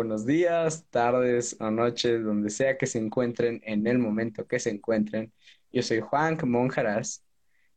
[0.00, 4.70] buenos días, tardes o noches, donde sea que se encuentren en el momento que se
[4.70, 5.30] encuentren.
[5.70, 7.22] Yo soy Juan Monjaras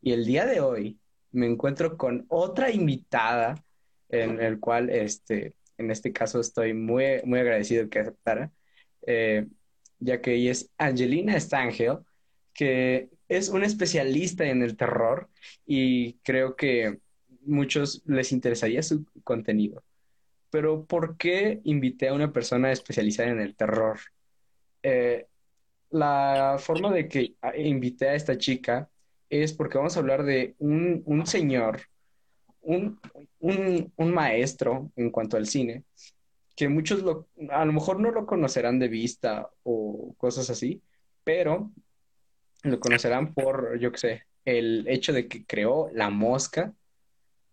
[0.02, 0.98] y el día de hoy
[1.34, 3.62] me encuentro con otra invitada
[4.08, 8.54] en el cual, este, en este caso, estoy muy, muy agradecido que aceptara,
[9.06, 9.46] eh,
[10.00, 11.98] ya que ella es Angelina Stangel,
[12.54, 15.30] que es una especialista en el terror
[15.66, 17.00] y creo que
[17.42, 19.84] muchos les interesaría su contenido.
[20.54, 24.00] Pero ¿por qué invité a una persona especializada en el terror?
[24.84, 25.26] Eh,
[25.90, 28.88] la forma de que invité a esta chica
[29.32, 31.82] es porque vamos a hablar de un, señor,
[32.62, 33.00] un,
[33.98, 35.86] maestro en cuanto al cine,
[36.56, 40.84] que muchos lo, a lo mejor no lo conocerán de vista o cosas así,
[41.24, 41.72] pero
[42.62, 46.76] lo conocerán por, yo qué sé, el hecho de que creó La Mosca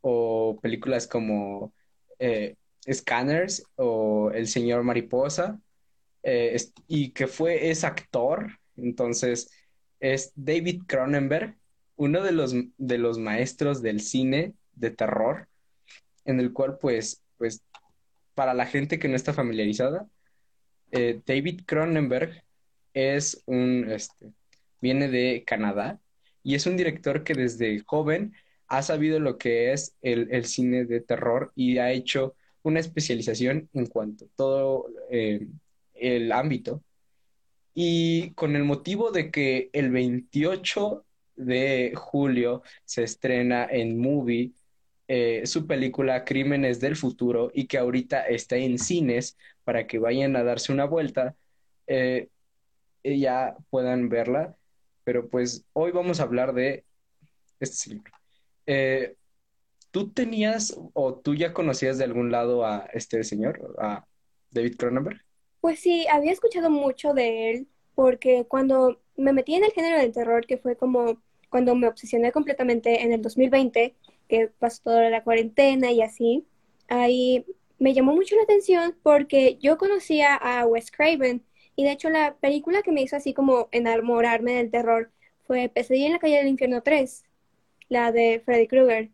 [0.03, 1.73] o películas como
[2.19, 2.57] eh,
[2.91, 5.61] Scanners o El Señor Mariposa
[6.23, 6.57] eh,
[6.87, 9.51] y que fue, es actor, entonces
[10.01, 11.57] es David Cronenberg,
[11.97, 15.49] uno de los, de los maestros del cine de terror,
[16.25, 17.63] en el cual pues, pues
[18.35, 20.07] para la gente que no está familiarizada,
[20.93, 22.43] eh, David Cronenberg
[22.95, 24.33] es un, este,
[24.81, 26.01] viene de Canadá
[26.43, 28.35] y es un director que desde joven
[28.67, 33.87] ha sabido lo que es el, cine de terror y ha hecho una especialización en
[33.87, 35.47] cuanto a todo eh,
[35.95, 36.83] el ámbito.
[37.75, 41.05] Y con el motivo de que el 28
[41.37, 44.53] de julio se estrena en Movie
[45.13, 50.37] eh, su película Crímenes del Futuro y que ahorita está en cines para que vayan
[50.37, 51.35] a darse una vuelta,
[51.89, 52.29] eh,
[53.03, 54.57] ya puedan verla.
[55.03, 56.85] Pero pues hoy vamos a hablar de
[57.59, 58.01] este.
[58.67, 59.17] Eh,
[59.91, 64.05] ¿Tú tenías o tú ya conocías de algún lado a este señor, a
[64.51, 65.21] David Cronenberg?
[65.61, 70.13] Pues sí, había escuchado mucho de él porque cuando me metí en el género del
[70.13, 71.21] terror, que fue como
[71.51, 73.95] cuando me obsesioné completamente en el 2020,
[74.29, 76.47] que pasó toda la cuarentena y así,
[76.89, 77.45] ahí
[77.79, 81.45] me llamó mucho la atención porque yo conocía a Wes Craven
[81.77, 85.11] y de hecho la película que me hizo así como enamorarme del terror
[85.47, 87.25] fue Pesadilla en la calle del infierno 3
[87.91, 89.11] la de Freddy Krueger.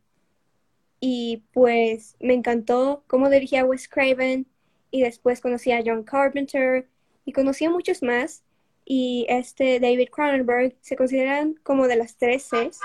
[1.09, 4.45] Y pues me encantó cómo dirigía Wes Craven
[4.91, 6.89] y después conocí a John Carpenter
[7.25, 8.43] y conocí a muchos más.
[8.85, 12.81] Y este David Cronenberg se consideran como de las tres Cs.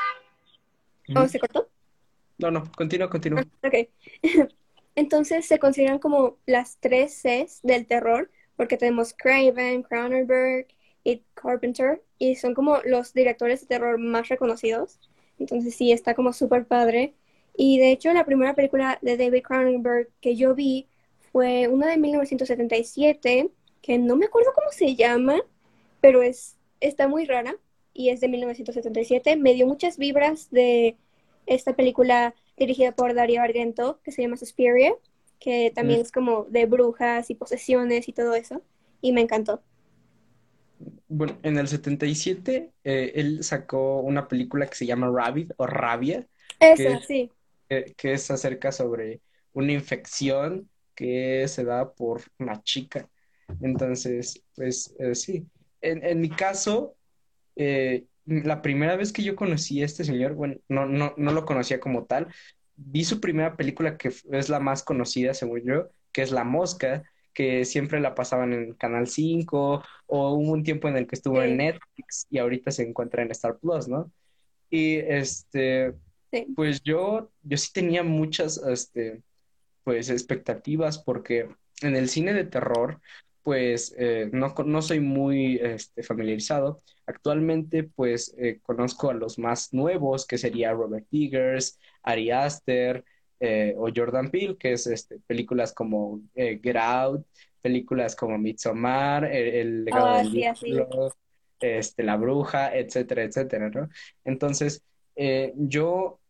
[1.16, 1.68] ¿O se cortó?
[2.38, 3.44] No, no, continúa, continúa.
[3.64, 3.90] Ah, ok.
[4.96, 10.68] Entonces se consideran como las tres Cs del terror, porque tenemos Craven, Cronenberg
[11.04, 15.00] y Carpenter, y son como los directores de terror más reconocidos.
[15.40, 17.16] Entonces sí, está como súper padre.
[17.56, 20.88] Y de hecho la primera película de David Cronenberg que yo vi
[21.32, 23.50] fue una de 1977,
[23.82, 25.42] que no me acuerdo cómo se llama,
[26.02, 27.56] pero es, está muy rara
[27.94, 29.38] y es de 1977.
[29.38, 30.98] Me dio muchas vibras de
[31.46, 34.94] esta película dirigida por Dario Argento, que se llama Suspiria,
[35.40, 36.04] que también mm.
[36.04, 38.62] es como de brujas y posesiones y todo eso,
[39.02, 39.62] y me encantó.
[41.08, 46.26] Bueno, en el 77 eh, él sacó una película que se llama Rabbit o Rabia.
[46.60, 47.32] Esa, que, sí.
[47.98, 49.22] Que es acerca sobre
[49.54, 53.10] una infección que se da por una chica.
[53.62, 55.46] Entonces, pues eh, sí.
[55.82, 56.96] En, mi caso,
[57.56, 61.46] eh, la primera vez que yo conocí a este señor, bueno, no, no, no lo
[61.46, 62.28] conocía como tal.
[62.76, 67.04] Vi su primera película que es la más conocida, según yo, que es La Mosca,
[67.34, 71.42] que siempre la pasaban en Canal 5 o hubo un tiempo en el que estuvo
[71.42, 74.12] en Netflix y ahorita se encuentra en Star Plus, ¿no?
[74.70, 75.94] Y este,
[76.56, 79.22] pues yo, yo sí tenía muchas, este,
[79.84, 81.50] pues expectativas porque
[81.82, 83.00] en el cine de terror,
[83.44, 86.82] pues eh, no, no, soy muy este, familiarizado.
[87.06, 93.04] Actualmente, pues eh, conozco a los más nuevos, que sería Robert Eggers, Ari Aster,
[93.40, 97.26] eh, o Jordan Peele, que es este, películas como Get Out,
[97.62, 101.12] películas como Midsommar, El, legado ah, del
[101.60, 103.90] este, La Bruja, etcétera, etcétera, ¿no?
[104.24, 104.84] Entonces,
[105.56, 106.21] yo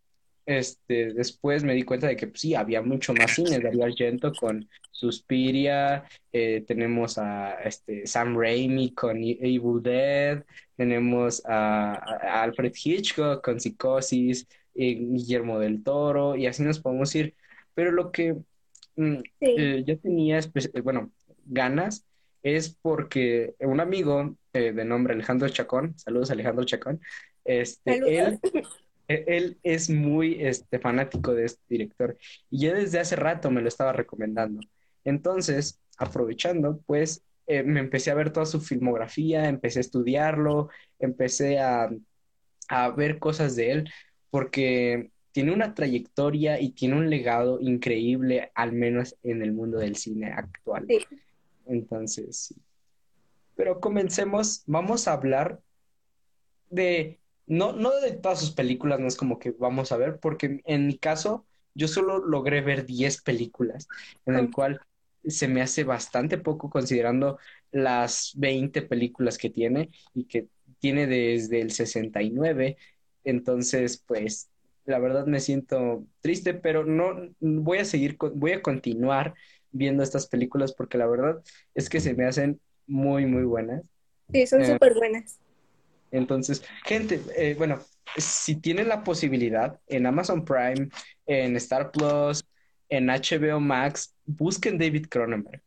[0.46, 4.32] este, después me di cuenta de que pues, sí, había mucho más cine, Dario Argento
[4.34, 10.44] con Suspiria, tenemos a este, Sam Raimi con e-, Evil Dead,
[10.76, 17.14] tenemos a, a Alfred Hitchcock con Psicosis, eh, Guillermo del Toro, y así nos podemos
[17.16, 17.36] ir.
[17.74, 18.36] Pero lo que
[18.96, 21.12] mm, eh, yo tenía, eh, bueno,
[21.46, 22.06] ganas
[22.42, 27.00] es porque un amigo de nombre Alejandro Chacón, saludos Alejandro Chacón,
[27.46, 28.40] este, él,
[29.16, 32.18] él es muy este, fanático de este director
[32.50, 34.62] y ya desde hace rato me lo estaba recomendando.
[35.04, 40.70] Entonces, aprovechando, pues eh, me empecé a ver toda su filmografía, empecé a estudiarlo,
[41.00, 41.90] empecé a,
[42.70, 43.90] a ver cosas de él,
[44.30, 49.96] porque tiene una trayectoria y tiene un legado increíble, al menos en el mundo del
[49.96, 50.86] cine actual.
[50.88, 51.00] Sí.
[51.66, 52.56] Entonces, sí.
[53.56, 55.60] Pero comencemos, vamos a hablar
[56.70, 57.20] de,
[57.52, 60.88] no, no de todas sus películas, no es como que vamos a ver, porque en
[60.88, 63.88] mi caso yo solo logré ver 10 películas,
[64.26, 64.80] en el cual
[65.26, 67.38] se me hace bastante poco considerando
[67.72, 70.48] las 20 películas que tiene y que
[70.80, 72.78] tiene desde el 69.
[73.26, 74.50] Entonces, pues,
[74.86, 79.34] la verdad me siento triste, pero no voy a seguir, voy a continuar
[79.72, 81.42] viendo estas películas porque la verdad
[81.76, 83.90] es que se me hacen muy, muy buenas.
[84.32, 85.38] Sí, son Eh, súper buenas.
[86.12, 87.80] Entonces, gente, eh, bueno,
[88.18, 90.90] si tienen la posibilidad en Amazon Prime,
[91.26, 92.44] en Star Plus,
[92.90, 95.62] en HBO Max, busquen David Cronenberg.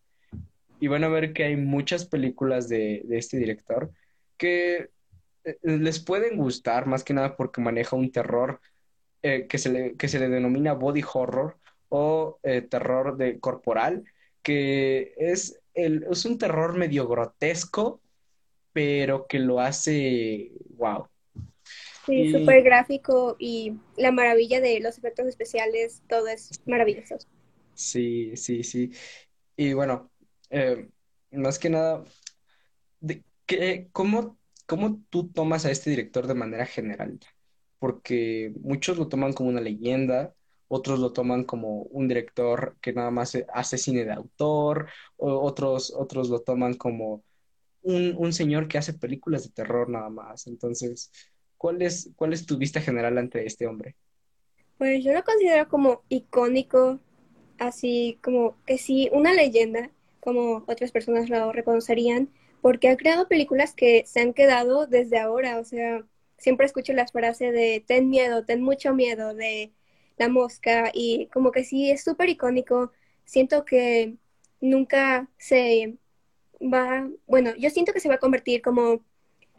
[0.79, 3.91] Y van a ver que hay muchas películas de, este director
[4.37, 4.91] que
[5.45, 8.61] eh, les pueden gustar más que nada porque maneja un terror
[9.23, 11.57] eh, que se le, que se le denomina body horror
[11.89, 14.05] o eh, terror de, corporal,
[14.43, 18.03] que es, el, es un terror medio grotesco,
[18.75, 21.09] pero que lo hace wow.
[22.07, 27.17] Sí, súper gráfico y la maravilla de los efectos especiales, todo es maravilloso.
[27.75, 28.91] sí, sí, sí.
[29.57, 30.13] Y bueno,
[30.51, 30.91] eh,
[31.33, 32.05] más que nada,
[33.01, 37.19] de, ¿qué- cómo, cómo tú tomas a este director de manera general?
[37.79, 40.35] Porque muchos lo toman como una leyenda,
[40.69, 45.93] otros lo toman como un director que nada más hace cine de autor, o otros,
[45.97, 47.25] otros lo toman como
[47.85, 50.47] un, un señor que hace películas de terror nada más.
[50.49, 51.13] Entonces,
[51.59, 53.97] ¿cuál es, cuál es tu vista general ante este hombre?
[54.79, 57.01] Pues yo lo considero como icónico,
[57.59, 59.91] así como que sí, una leyenda,
[60.21, 65.59] como otras personas lo reconocerían, porque ha creado películas que se han quedado desde ahora,
[65.61, 66.05] o sea,
[66.39, 69.73] siempre escucho las frases de ten miedo, ten mucho miedo, de
[70.19, 72.93] la mosca, y como que sí, es súper icónico,
[73.25, 74.17] siento que
[74.61, 75.99] nunca se
[76.65, 79.05] va, bueno, yo siento que se va a convertir como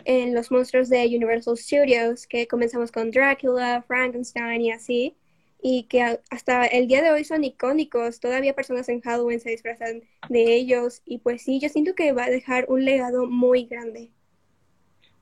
[0.05, 5.17] en los monstruos de Universal Studios, que comenzamos con Drácula, Frankenstein y así,
[5.61, 8.19] y que hasta el día de hoy son icónicos.
[8.19, 12.25] Todavía personas en Halloween se disfrazan de ellos, y pues sí, yo siento que va
[12.25, 14.11] a dejar un legado muy grande.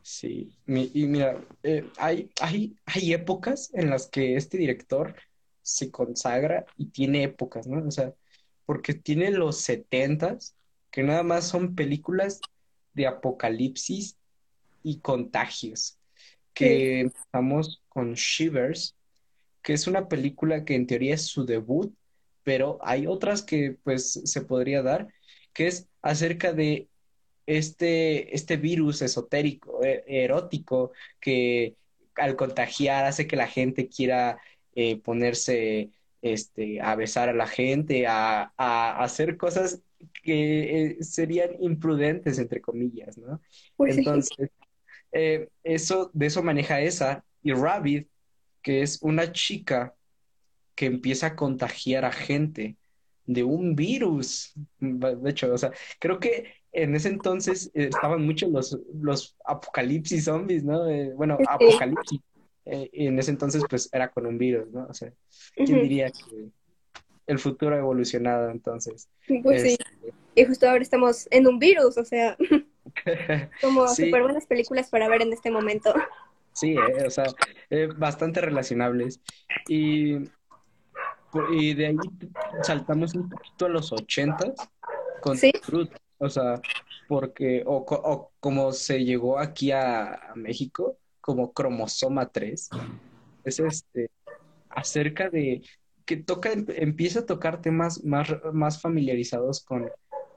[0.01, 5.15] Sí, y mira, eh, hay, hay, hay épocas en las que este director
[5.61, 7.87] se consagra y tiene épocas, ¿no?
[7.87, 8.13] O sea,
[8.65, 10.55] porque tiene los setentas,
[10.93, 12.39] que nada más son películas
[12.93, 14.15] de apocalipsis
[14.83, 15.97] y contagios,
[16.53, 18.95] que empezamos con Shivers,
[19.63, 21.91] que es una película que en teoría es su debut,
[22.43, 25.07] pero hay otras que pues se podría dar,
[25.51, 26.87] que es acerca de
[27.47, 31.75] este, este virus esotérico, e- erótico, que
[32.13, 34.37] al contagiar hace que la gente quiera
[34.75, 35.89] eh, ponerse
[36.21, 39.81] este, a besar a la gente, a, a hacer cosas
[40.23, 43.41] que eh, serían imprudentes, entre comillas, ¿no?
[43.75, 44.49] pues sí, Entonces,
[45.11, 47.23] eh, eso, de eso maneja esa.
[47.41, 48.07] Y Rabbit,
[48.61, 49.95] que es una chica
[50.75, 52.77] que empieza a contagiar a gente
[53.25, 54.53] de un virus.
[54.79, 60.25] De hecho, o sea, creo que en ese entonces eh, estaban muchos los, los apocalipsis
[60.25, 60.89] zombies, ¿no?
[60.89, 62.19] Eh, bueno, sí, apocalipsis.
[62.65, 64.87] Eh, y en ese entonces, pues, era con un virus, ¿no?
[64.89, 65.11] O sea,
[65.55, 66.49] ¿quién diría que
[67.27, 69.09] el futuro ha evolucionado entonces?
[69.41, 72.37] Pues sí, Este, y justo ahora estamos en un virus, o sea,
[73.61, 75.93] como sí, súper buenas películas para ver en este momento.
[76.51, 77.35] sí, eh, o sea,
[77.69, 79.21] eh, bastante relacionables.
[79.67, 80.17] Y,
[81.49, 81.97] y de ahí
[82.61, 84.69] saltamos un poquito a los ochentas
[85.19, 86.61] con Sí, Truth, o sea,
[87.07, 92.69] porque, o, o como se llegó aquí a, a México, como cromosoma 3,
[93.43, 94.11] es este,
[94.69, 95.63] acerca de
[96.05, 99.89] que toca, em- empieza a tocar temas más, más familiarizados con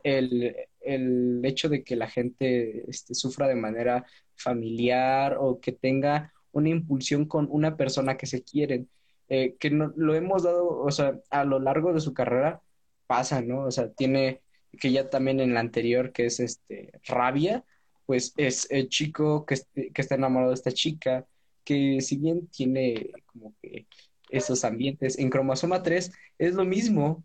[0.02, 4.04] el, el hecho de que la gente este, sufra de manera
[4.36, 8.88] familiar o que tenga una impulsión con una persona que se quieren,
[9.28, 12.62] eh, que no, lo hemos dado, o sea, a lo largo de su carrera
[13.06, 13.64] pasa, ¿no?
[13.64, 14.42] O sea, tiene
[14.78, 17.64] que ya también en la anterior, que es este, Rabia,
[18.06, 19.56] pues es el chico que,
[19.92, 21.26] que está enamorado de esta chica,
[21.64, 23.86] que si bien tiene como que
[24.30, 27.24] esos ambientes, en Cromosoma 3 es lo mismo,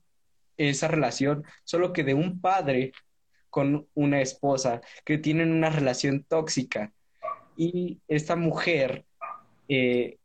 [0.58, 2.92] esa relación, solo que de un padre
[3.50, 6.94] con una esposa, que tienen una relación tóxica.
[7.58, 9.06] Y esta mujer
[9.68, 10.18] eh,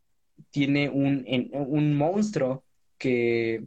[0.51, 2.65] tiene un, un monstruo
[2.99, 3.65] que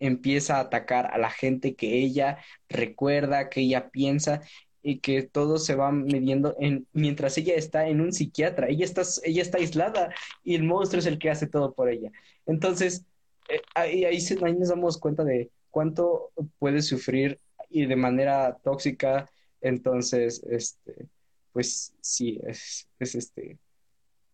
[0.00, 4.42] empieza a atacar a la gente que ella recuerda, que ella piensa
[4.82, 9.02] y que todo se va midiendo en, mientras ella está en un psiquiatra, ella está,
[9.24, 12.12] ella está aislada y el monstruo es el que hace todo por ella.
[12.46, 13.04] Entonces,
[13.48, 17.38] eh, ahí, ahí, ahí nos damos cuenta de cuánto puede sufrir
[17.68, 19.28] y de manera tóxica.
[19.60, 21.06] Entonces, este,
[21.52, 23.58] pues sí, es, es este,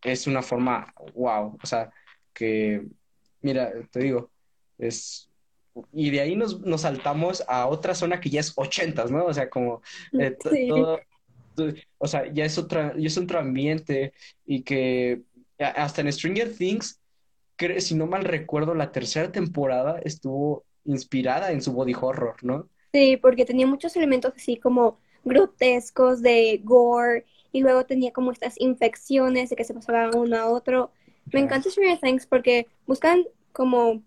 [0.02, 1.90] es una forma, wow, o sea,
[2.32, 2.86] que,
[3.40, 4.30] mira, te digo,
[4.78, 5.28] es
[5.92, 9.24] y de ahí nos, nos, saltamos a otra zona que ya es ochentas, ¿no?
[9.24, 9.80] O sea, como
[10.18, 10.36] eh,
[10.68, 11.00] todo,
[11.98, 14.12] o sea, ya es otra, ya es otro ambiente
[14.44, 15.22] y que
[15.58, 17.00] hasta en Stranger Things,
[17.80, 22.68] si no mal recuerdo, la tercera temporada estuvo inspirada en su body horror, ¿no?
[22.92, 28.60] Sí, porque tenía muchos elementos así como grotescos de gore y luego tenía como estas
[28.60, 30.90] infecciones de que se pasaban uno a otro.
[31.32, 34.02] Me encanta Stranger Things porque buscan como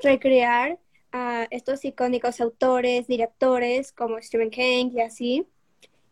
[0.00, 0.78] recrear
[1.12, 5.46] a estos icónicos autores, directores como Stephen King y así,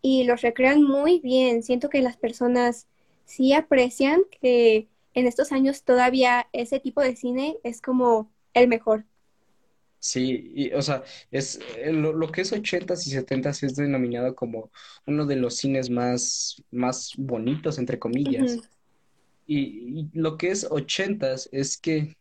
[0.02, 1.62] y los recrean muy bien.
[1.62, 2.88] Siento que las personas
[3.24, 9.06] sí aprecian que en estos años todavía ese tipo de cine es como el mejor.
[9.98, 14.70] Sí, y, o sea, es eh, lo, que es ochentas y setentas es denominado como
[15.06, 18.58] uno de los cines más, más bonitos, entre comillas.
[19.46, 22.14] y, y, lo que es ochentas es que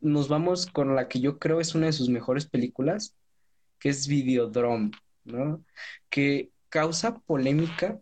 [0.00, 3.16] nos vamos con la que yo creo es una de sus mejores películas,
[3.80, 4.92] que es Videodrome,
[5.24, 5.64] ¿no?
[6.08, 8.00] Que causa polémica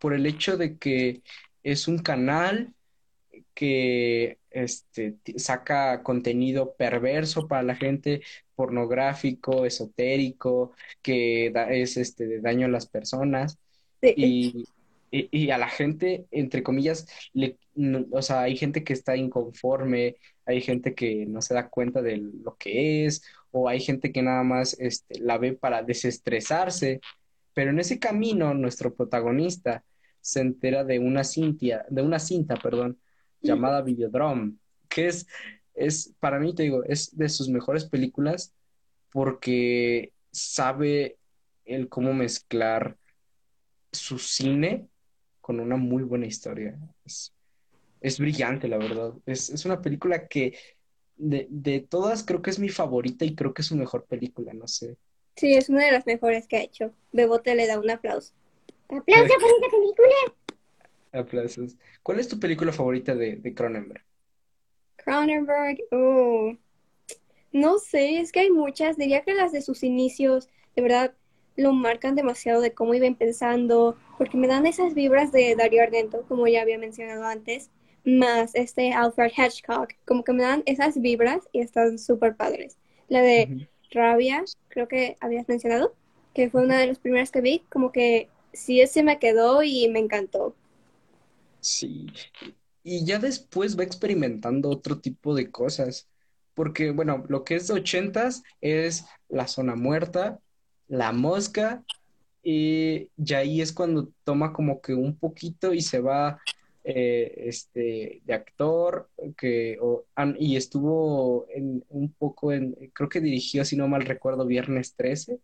[0.00, 1.22] por el hecho de que
[1.64, 2.72] es un canal
[3.54, 8.22] que este, saca contenido perverso para la gente,
[8.54, 13.58] pornográfico, esotérico, que es este, de daño a las personas.
[14.00, 14.66] Y,
[15.12, 17.58] y, a la gente, entre comillas, le,
[18.10, 20.16] o sea, hay gente que está inconforme,
[20.46, 24.22] hay gente que no se da cuenta de lo que es, o hay gente que
[24.22, 27.00] nada más este, la ve para desestresarse,
[27.54, 29.84] pero en ese camino nuestro protagonista
[30.20, 32.98] se entera de una cinta, de una cinta, perdón,
[33.42, 34.54] llamada Videodrome,
[34.88, 35.26] que es,
[35.74, 38.52] es, para mí te digo, es de sus mejores películas
[39.10, 41.18] porque sabe
[41.64, 42.96] el cómo mezclar
[43.90, 44.86] su cine
[45.40, 46.78] con una muy buena historia
[48.02, 49.14] es brillante, la verdad.
[49.26, 50.58] Es, es una película que
[51.16, 54.52] de, de, todas creo que es mi favorita y creo que es su mejor película,
[54.52, 54.96] no sé.
[55.36, 56.92] Sí, es una de las mejores que ha hecho.
[57.12, 58.32] Bebote le da un aplauso.
[58.88, 60.36] ¡Aplauso por esta película!
[61.12, 61.76] Aplausos.
[62.02, 64.04] ¿Cuál es tu película favorita de, de Cronenberg?
[64.96, 66.56] Cronenberg, oh.
[67.52, 68.96] No sé, es que hay muchas.
[68.96, 71.14] Diría que las de sus inicios, de verdad,
[71.56, 76.24] lo marcan demasiado de cómo iban pensando, porque me dan esas vibras de Dario Argento,
[76.28, 77.70] como ya había mencionado antes
[78.04, 82.78] más este Alfred Hitchcock, como que me dan esas vibras y están súper padres.
[83.08, 83.52] La de
[83.90, 85.94] Rabia, creo que habías mencionado,
[86.34, 89.88] que fue una de las primeras que vi, como que sí ese me quedó y
[89.88, 90.56] me encantó.
[91.62, 92.06] Sí,
[92.84, 96.08] y ya después va experimentando otro tipo de cosas,
[96.54, 100.40] porque bueno, lo que es de ochentas es La Zona Muerta,
[100.88, 101.84] La Mosca,
[102.42, 106.40] y ya ahí es cuando toma como que un poquito y se va
[106.82, 109.78] eh, este, de actor que,
[110.38, 115.38] y estuvo en, un poco en, creo que dirigió, si no mal recuerdo, Viernes 13.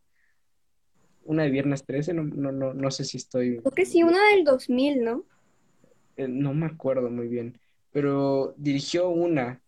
[1.23, 3.59] Una de Viernes 13, no, no, no, no sé si estoy...
[3.59, 5.25] Creo que sí, una del 2000, ¿no?
[6.19, 7.59] Eh, no me acuerdo muy bien,
[7.93, 9.63] pero dirigió una.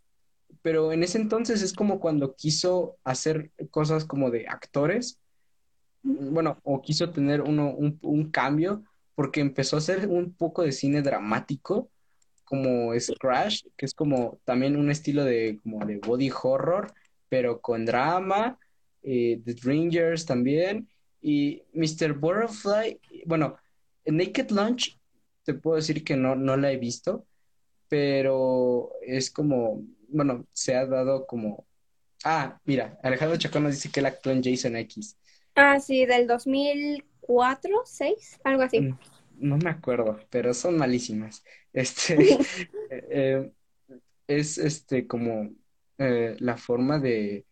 [0.63, 5.21] Pero en ese entonces es como cuando quiso hacer cosas como de actores,
[6.03, 8.83] bueno, o quiso tener uno, un, cambio,
[9.15, 11.89] porque empezó a hacer un poco de cine dramático,
[12.45, 16.93] como es Crash, que es como también un estilo de, como de body horror,
[17.29, 18.59] pero con drama,
[19.03, 20.89] eh, The Strangers también,
[21.23, 22.15] y Mr.
[22.15, 23.57] Butterfly, bueno,
[24.05, 25.00] Naked Lunch,
[25.53, 27.27] te puedo decir que no, no la he visto,
[27.89, 31.67] pero es como, bueno, se ha dado como...
[32.23, 35.17] Ah, mira, Alejandro Chacón nos dice que él actuó en Jason X.
[35.55, 38.81] Ah, sí, del 2000 cuatro, seis, algo así.
[38.81, 38.99] Mm,
[39.39, 41.45] no me acuerdo, pero son malísimas.
[41.73, 42.15] Este
[42.91, 43.53] eh, eh,
[44.27, 45.53] es este como
[45.99, 47.45] eh, la forma de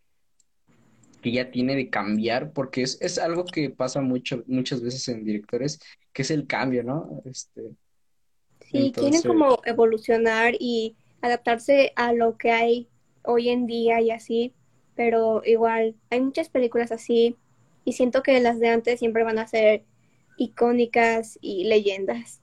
[1.23, 5.25] que ella tiene de cambiar, porque es, es algo que pasa mucho, muchas veces en
[5.25, 5.79] directores,
[6.13, 7.23] que es el cambio, ¿no?
[7.25, 7.63] Este,
[8.71, 12.89] sí, quieren como evolucionar y adaptarse a lo que hay
[13.23, 14.55] hoy en día y así,
[14.95, 17.37] pero igual hay muchas películas así
[17.85, 19.85] y siento que las de antes siempre van a ser
[20.37, 22.41] icónicas y leyendas.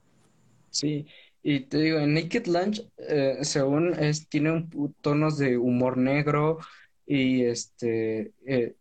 [0.70, 1.06] Sí,
[1.42, 6.58] y te digo, en Naked Lunch, eh, según es, tiene un, tonos de humor negro,
[7.06, 8.74] y este, eh,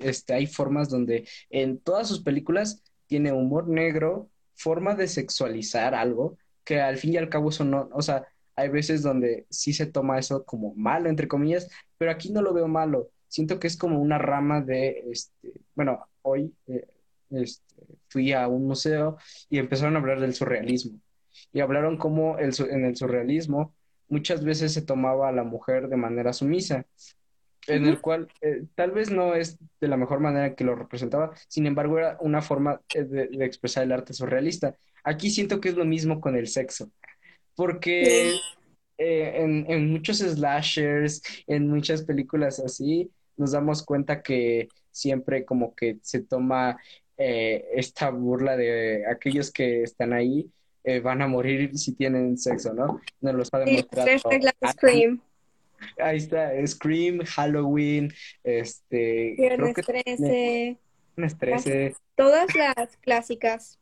[0.00, 6.38] este, hay formas donde en todas sus películas tiene humor negro, forma de sexualizar algo,
[6.64, 8.26] que al fin y al cabo eso no, o sea,
[8.56, 12.52] hay veces donde sí se toma eso como malo, entre comillas, pero aquí no lo
[12.52, 13.10] veo malo.
[13.28, 16.86] Siento que es como una rama de, este, bueno, hoy eh,
[17.30, 19.16] este, fui a un museo
[19.48, 21.00] y empezaron a hablar del surrealismo.
[21.52, 23.74] Y hablaron como el, en el surrealismo
[24.08, 26.86] muchas veces se tomaba a la mujer de manera sumisa,
[27.66, 31.32] en el cual eh, tal vez no es de la mejor manera que lo representaba,
[31.48, 34.76] sin embargo era una forma eh, de, expresar el arte surrealista.
[35.04, 36.90] Aquí siento que es lo mismo con el sexo,
[37.54, 38.34] porque
[38.98, 45.74] eh, en, en, muchos slashers, en muchas películas así, nos damos cuenta que siempre como
[45.74, 46.78] que se toma
[47.16, 50.50] esta burla de aquellos que están ahí
[50.84, 53.00] eh, van a morir si tienen sexo, ¿no?
[53.20, 54.08] Nos los ha demostrado.
[55.98, 58.12] Ahí está, Scream, Halloween,
[58.44, 59.34] este...
[59.36, 60.78] Viernes 13.
[61.16, 61.94] Viernes 13.
[62.14, 63.78] Todas las clásicas.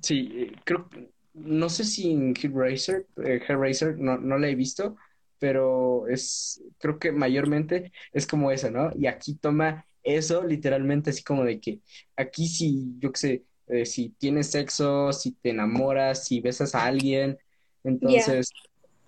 [0.00, 0.88] Sí, creo,
[1.34, 4.96] no sé si en Hellraiser, eh, Hellraiser no, no la he visto,
[5.38, 8.90] pero es, creo que mayormente es como eso, ¿no?
[8.96, 11.80] Y aquí toma eso literalmente así como de que
[12.16, 16.84] aquí sí, yo qué sé, eh, si tienes sexo, si te enamoras, si besas a
[16.84, 17.38] alguien,
[17.84, 18.50] entonces...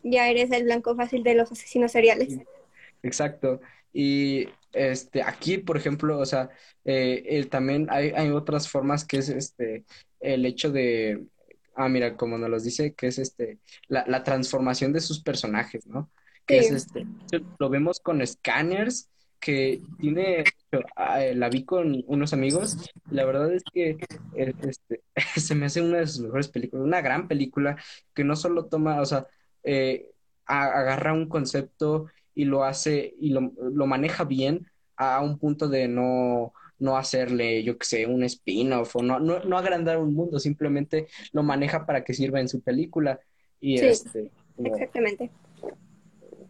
[0.05, 2.39] Ya eres el blanco fácil de los asesinos seriales.
[3.03, 3.61] Exacto.
[3.93, 6.51] Y este, aquí, por ejemplo, o sea,
[6.85, 9.85] eh, también hay, hay otras formas que es este,
[10.21, 11.25] el hecho de,
[11.75, 13.59] ah, mira, como nos los dice, que es este,
[13.89, 16.11] la, la transformación de sus personajes, ¿no?
[16.47, 17.07] Que es este,
[17.59, 19.09] lo vemos con scanners
[19.45, 22.79] que tiene, eh, la vi con unos amigos,
[23.11, 23.99] la verdad es que
[24.35, 25.03] este,
[25.37, 27.77] se me hace una de sus mejores películas, una gran película
[28.15, 29.27] que no solo toma, o sea,
[29.65, 30.11] eh,
[30.47, 34.67] agarra un concepto y lo hace y lo, lo, maneja bien
[34.97, 39.41] a un punto de no, no hacerle, yo qué sé, un spin-off o no, no,
[39.41, 43.21] no, agrandar un mundo, simplemente lo maneja para que sirva en su película.
[43.61, 44.31] Y sí, este,
[44.63, 45.31] exactamente.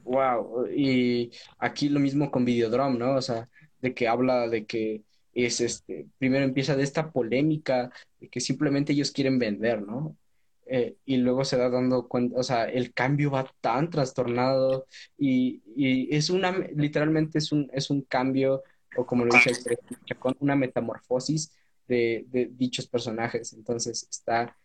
[0.04, 3.14] Wow, y aquí lo mismo con Videodrome, ¿no?
[3.14, 3.48] O sea,
[3.80, 8.92] de que habla de que es este, primero empieza de esta polémica de que simplemente
[8.92, 10.16] ellos quieren vender, ¿no?
[10.66, 14.86] Eh, y luego se da dando cuenta, o sea, el cambio va tan trastornado
[15.18, 18.62] y, y, es una, literalmente es un, es un cambio,
[18.96, 19.78] o como lo dice
[20.18, 21.52] con una metamorfosis
[21.86, 23.52] de, de dichos personajes.
[23.52, 24.56] Entonces está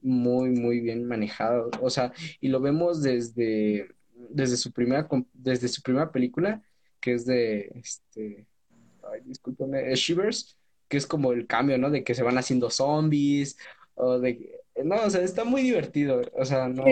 [0.00, 1.70] muy, muy bien manejado.
[1.80, 3.88] O sea, y lo vemos desde
[4.28, 6.62] desde su primera, desde su primera película,
[7.00, 8.46] que es de, este,
[9.12, 11.90] ay, discúlpame, Shivers, que es como el cambio, ¿no?
[11.90, 13.56] De que se van haciendo zombies,
[13.94, 16.84] o de, no, o sea, está muy divertido, o sea, no...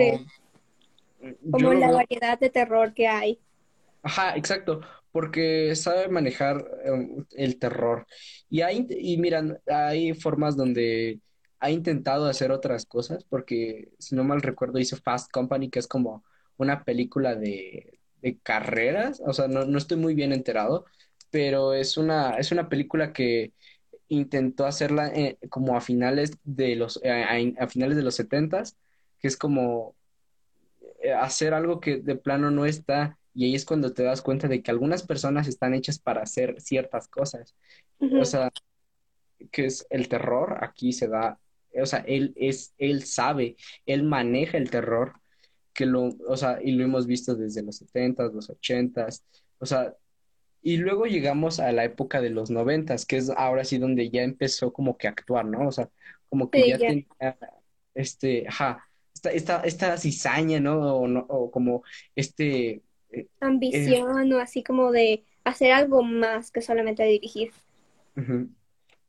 [1.51, 3.39] Como la variedad de terror que hay.
[4.03, 8.05] Ajá, exacto, porque sabe manejar em, el terror.
[8.49, 11.19] Y hay, y miran, hay formas donde
[11.59, 15.87] ha intentado hacer otras cosas, porque si no mal recuerdo hizo Fast Company, que es
[15.87, 16.23] como
[16.57, 20.85] una película de, de carreras, o sea, no, no, estoy muy bien enterado,
[21.31, 23.53] pero es una, es una película que
[24.09, 28.77] intentó hacerla eh, como a finales de los, eh, a, finales de los setentas,
[29.19, 29.95] que es como
[31.01, 34.47] eh, hacer algo que de plano no está, y ahí es cuando te das cuenta
[34.47, 37.55] de que algunas personas están hechas para hacer ciertas cosas.
[37.99, 38.51] O sea,
[39.51, 41.39] que es el terror, aquí se da,
[41.79, 45.13] o sea, él es, él sabe, él maneja el terror
[45.73, 49.07] que lo, o sea, y lo hemos visto desde los 70 los 80
[49.59, 49.93] o sea,
[50.67, 54.23] y luego llegamos a la época de los 90 que es ahora sí donde ya
[54.23, 55.65] empezó como que a actuar, ¿no?
[55.65, 55.89] O sea,
[56.27, 57.07] como que ya, tenía,
[57.93, 60.77] este, ajá, esta, esta, esta cizaña, ¿no?
[60.77, 61.83] O, como
[62.17, 62.81] este...
[63.11, 67.51] Eh, Ambición o así como de hacer algo más que solamente dirigir.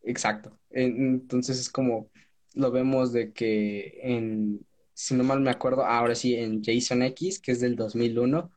[0.04, 0.56] Exacto.
[0.70, 2.08] Entonces es como
[2.54, 7.40] lo vemos de que en si no mal me acuerdo, ahora sí en Jason X,
[7.40, 8.48] que es del 2001,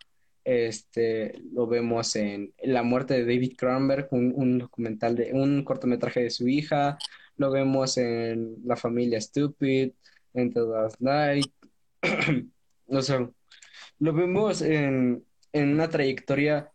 [0.44, 6.30] este, lo vemos en La muerte de David Cronenberg, un, documental de un cortometraje de
[6.30, 6.98] su hija,
[7.38, 9.92] lo vemos en La familia Stupid,
[10.34, 11.52] en The Last Night,
[13.02, 13.30] sé,
[14.00, 15.24] lo vemos en,
[15.54, 16.72] en una trayectoria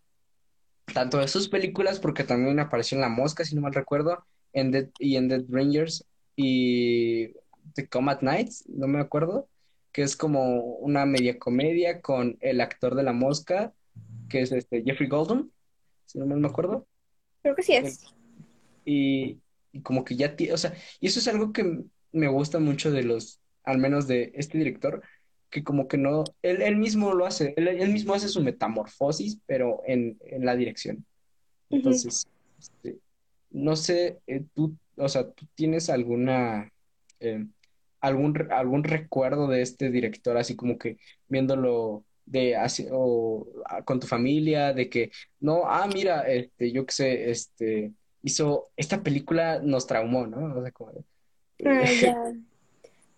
[0.92, 4.70] tanto de sus películas, porque también apareció en La Mosca, si no mal recuerdo, en
[4.70, 7.32] Dead, y en Dead Rangers y
[7.74, 9.48] The Combat Nights, no me acuerdo,
[9.96, 13.72] que es como una media comedia con el actor de la mosca,
[14.28, 15.50] que es este Jeffrey Golden,
[16.04, 16.86] si no me acuerdo.
[17.40, 18.04] Creo que sí es.
[18.84, 19.38] Y,
[19.82, 21.82] como que ya, o sea, y eso es algo que
[22.12, 25.02] me gusta mucho de los, al menos de este director,
[25.48, 29.38] que como que no, él, él mismo lo hace, él, él mismo hace su metamorfosis,
[29.46, 31.06] pero en, en la dirección.
[31.70, 32.26] Entonces,
[32.58, 32.98] este,
[33.48, 36.70] no sé, eh, tú, o sea, ¿tú tienes alguna,
[37.18, 37.46] eh,
[38.06, 40.96] algún, algún recuerdo de este director, así como que
[41.28, 43.46] viéndolo de así, o
[43.84, 47.92] con tu familia, de que, no, ah, mira, este, yo qué sé, este,
[48.22, 50.58] hizo, esta película nos traumó, ¿no?
[50.58, 50.92] O sea, como,
[51.64, 52.32] Ah.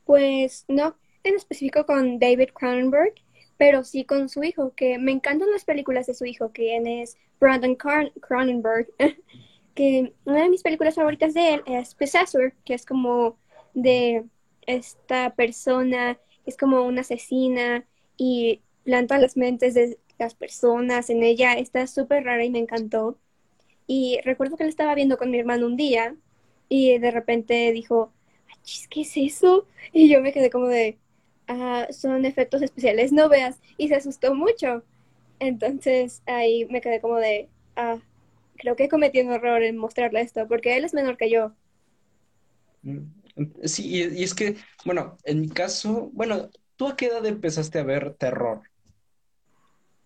[0.05, 3.15] Pues no en específico con David Cronenberg,
[3.59, 7.19] pero sí con su hijo, que me encantan las películas de su hijo, quien es
[7.41, 8.89] Brandon Cron- Cronenberg,
[9.75, 13.39] que una de mis películas favoritas de él es Possessor, que es como
[13.75, 14.25] de
[14.69, 17.87] esta persona, es como una asesina
[18.19, 23.19] y planta las mentes de las personas en ella, está súper rara y me encantó.
[23.87, 26.17] Y recuerdo que la estaba viendo con mi hermano un día
[26.69, 28.13] y de repente dijo,
[28.53, 29.67] "Achis, ¿qué es eso?
[29.93, 30.99] Y yo me quedé como de,
[31.49, 33.61] ah, son efectos especiales, no veas.
[33.79, 34.85] Y se asustó mucho.
[35.41, 37.99] Entonces ahí me quedé como de, ah,
[38.57, 41.55] creo que cometí un error en mostrarle esto, porque él es menor que yo.
[42.85, 43.18] Mm,
[43.65, 47.85] Sí, y, es que, bueno, en mi caso, bueno, ¿tú a qué edad empezaste a
[47.85, 48.63] ver terror?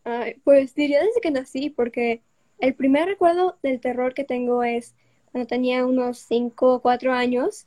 [0.04, 2.22] Ay, pues diría desde que nací, porque
[2.58, 4.94] el primer recuerdo del terror que tengo es
[5.30, 7.66] cuando tenía unos 5 o 4 años.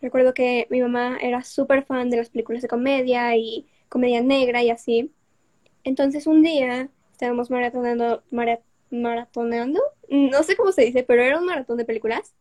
[0.00, 4.62] Recuerdo que mi mamá era súper fan de las películas de comedia y comedia negra
[4.62, 5.12] y así.
[5.84, 11.46] Entonces un día estábamos maratonando, mara- maratoneando, no sé cómo se dice, pero era un
[11.46, 12.34] maratón de películas.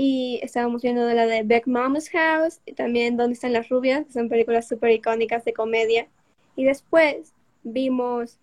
[0.00, 4.06] Y estábamos viendo la de Beck Mama's House y también ¿Dónde están las rubias?
[4.06, 6.06] que son películas súper icónicas de comedia.
[6.54, 7.34] Y después
[7.64, 8.38] vimos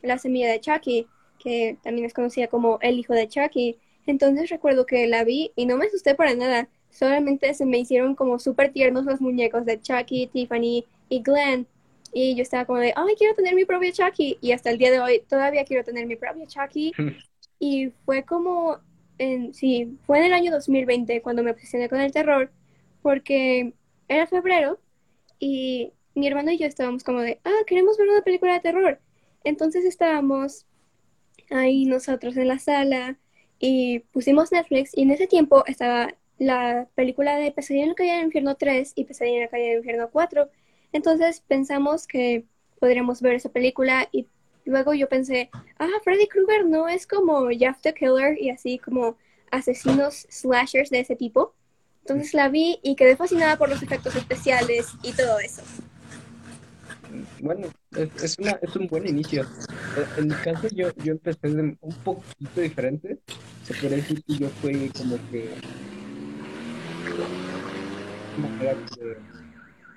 [0.00, 1.06] La semilla de Chucky,
[1.38, 3.76] que también es conocida como El hijo de Chucky.
[4.06, 6.70] Entonces recuerdo que la vi y no me asusté para nada.
[6.88, 11.66] Solamente se me hicieron como súper tiernos los muñecos de Chucky, Tiffany y Glenn.
[12.14, 14.38] Y yo estaba como de, ay, quiero tener mi propio Chucky.
[14.40, 16.94] Y hasta el día de hoy todavía quiero tener mi propio Chucky.
[17.58, 18.80] Y fue como,
[19.18, 22.50] en, sí, fue en el año 2020 cuando me obsesioné con el terror,
[23.02, 23.74] porque
[24.08, 24.78] era febrero
[25.38, 29.00] y mi hermano y yo estábamos como de, ah, queremos ver una película de terror.
[29.44, 30.66] Entonces estábamos
[31.50, 33.18] ahí nosotros en la sala
[33.58, 38.12] y pusimos Netflix y en ese tiempo estaba la película de Pesadilla en la calle
[38.12, 40.50] del infierno 3 y Pesadilla en la calle del infierno 4.
[40.92, 42.44] Entonces pensamos que
[42.78, 44.26] podríamos ver esa película y
[44.66, 49.16] luego yo pensé, ah, Freddy Krueger no es como Jeff the Killer y así como
[49.50, 51.54] asesinos slashers de ese tipo.
[52.00, 55.62] Entonces la vi y quedé fascinada por los efectos especiales y todo eso.
[57.40, 57.68] Bueno,
[58.22, 59.44] es, una, es un buen inicio.
[60.16, 63.18] En mi caso, yo, yo empecé de un poquito diferente.
[63.64, 65.50] Se podría decir que yo fui como que,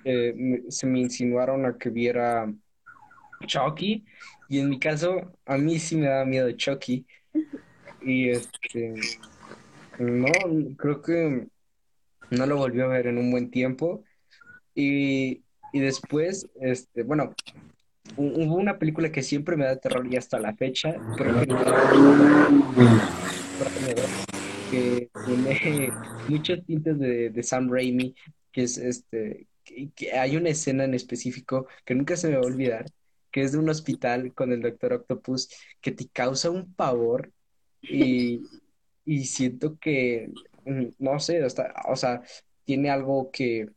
[0.06, 2.52] eh, se me insinuaron a que viera
[3.46, 4.06] Chucky.
[4.50, 7.06] Y en mi caso, a mí sí me daba miedo Chucky.
[8.02, 8.96] Y este,
[10.00, 10.32] no,
[10.78, 11.48] creo que
[12.32, 14.04] no lo volví a ver en un buen tiempo.
[14.74, 17.34] Y, y después, este, bueno,
[18.16, 21.34] hu- hubo una película que siempre me da terror y hasta la fecha, creo
[24.72, 25.94] que tiene
[26.28, 28.16] muchos tintes de, de Sam Raimi,
[28.52, 29.48] que es este,
[29.96, 32.86] que hay una escena en específico que nunca se me va a olvidar,
[33.32, 35.50] que es de un hospital con el Doctor Octopus,
[35.82, 37.32] que te causa un pavor
[37.82, 38.42] y,
[39.06, 40.32] y siento que,
[40.66, 42.22] mm, no sé, hasta, o sea,
[42.66, 43.70] tiene algo que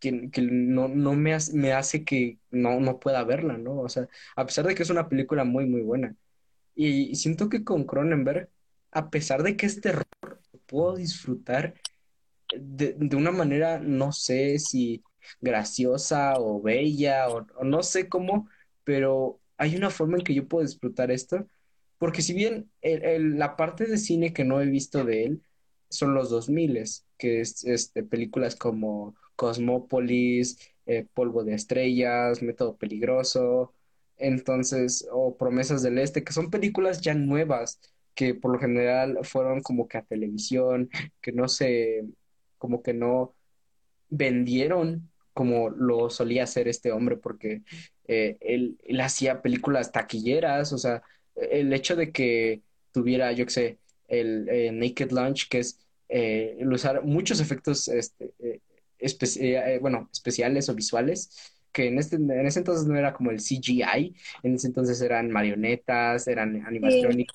[0.00, 3.80] que, que no, no me hace, me hace que no, no pueda verla, ¿no?
[3.80, 6.14] O sea, a pesar de que es una película muy, muy buena.
[6.74, 8.50] Y, siento que con Cronenberg,
[8.92, 10.06] a pesar de que es terror,
[10.66, 11.74] puedo disfrutar
[12.56, 15.02] de, de una manera, no sé si
[15.40, 18.48] graciosa o bella o, o no sé cómo,
[18.86, 21.48] pero hay una forma en que yo puedo disfrutar esto,
[21.98, 25.42] porque si bien la parte de cine que no he visto de él
[25.88, 26.84] son los 2000,
[27.18, 33.74] que es este, películas como Cosmópolis, eh, Polvo de Estrellas, Método Peligroso,
[34.18, 37.80] entonces, o Promesas del Este, que son películas ya nuevas,
[38.14, 42.04] que por lo general fueron como que a televisión, que no se,
[42.58, 43.34] como que no
[44.10, 47.62] vendieron como lo solía hacer este hombre, porque
[48.08, 51.02] eh, él, él hacía películas taquilleras, o sea,
[51.34, 56.56] el hecho de que tuviera, yo qué sé, el eh, Naked Lunch, que es eh,
[56.60, 58.60] el usar muchos efectos, este, eh,
[58.98, 61.30] espe- eh, bueno, especiales o visuales,
[61.72, 65.30] que en, este, en ese entonces no era como el CGI, en ese entonces eran
[65.30, 67.34] marionetas, eran Sí, animatronics,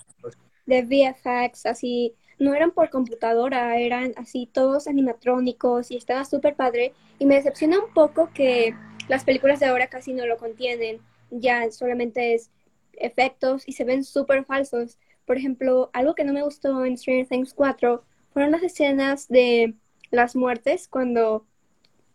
[0.65, 6.93] de VFX, así, no eran por computadora, eran así todos animatrónicos y estaba súper padre.
[7.19, 8.75] Y me decepciona un poco que
[9.07, 12.49] las películas de ahora casi no lo contienen, ya solamente es
[12.93, 14.97] efectos y se ven súper falsos.
[15.25, 19.75] Por ejemplo, algo que no me gustó en Stranger Things 4 fueron las escenas de
[20.09, 21.45] las muertes cuando,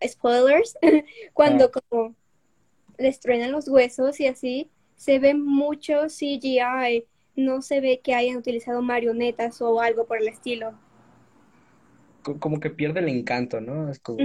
[0.06, 0.76] spoilers,
[1.32, 2.14] cuando como
[2.98, 7.04] les truenan los huesos y así, se ve mucho CGI,
[7.36, 10.72] no se ve que hayan utilizado marionetas o algo por el estilo.
[12.22, 13.90] Como que pierde el encanto, ¿no?
[13.90, 14.18] Es como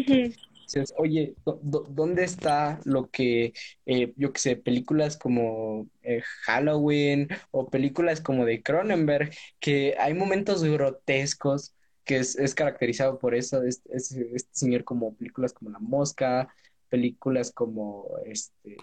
[0.97, 3.53] oye, ¿dónde está lo que,
[3.86, 10.13] eh, yo qué sé, películas como eh, Halloween o películas como de Cronenberg, que hay
[10.13, 15.79] momentos grotescos que es, es caracterizado por eso, este, este señor como películas como La
[15.79, 16.53] Mosca,
[16.89, 18.77] películas como este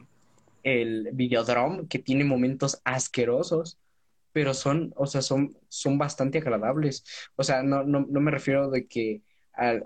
[0.62, 3.78] el Videodrome, que tiene momentos asquerosos,
[4.32, 7.04] pero son, o sea, son, son bastante agradables.
[7.36, 9.22] O sea, no, no, no me refiero de que,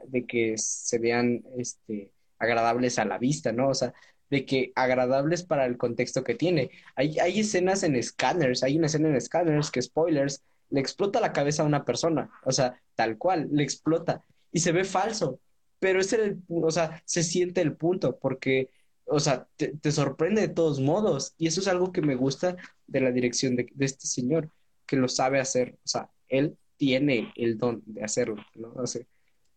[0.07, 3.69] de que se vean este, agradables a la vista, ¿no?
[3.69, 3.93] O sea,
[4.31, 6.71] de que agradables para el contexto que tiene.
[6.95, 11.33] Hay, hay escenas en Scanners, hay una escena en Scanners que, spoilers, le explota la
[11.33, 15.39] cabeza a una persona, o sea, tal cual, le explota y se ve falso,
[15.79, 18.71] pero es el, o sea, se siente el punto porque
[19.07, 21.35] o sea, te, sorprende de todos modos.
[21.39, 22.57] Y eso es algo que me gusta
[22.87, 24.51] de la dirección de, este señor,
[24.87, 25.77] que lo sabe hacer.
[25.85, 28.75] O sea, él tiene el don de hacerlo, ¿no?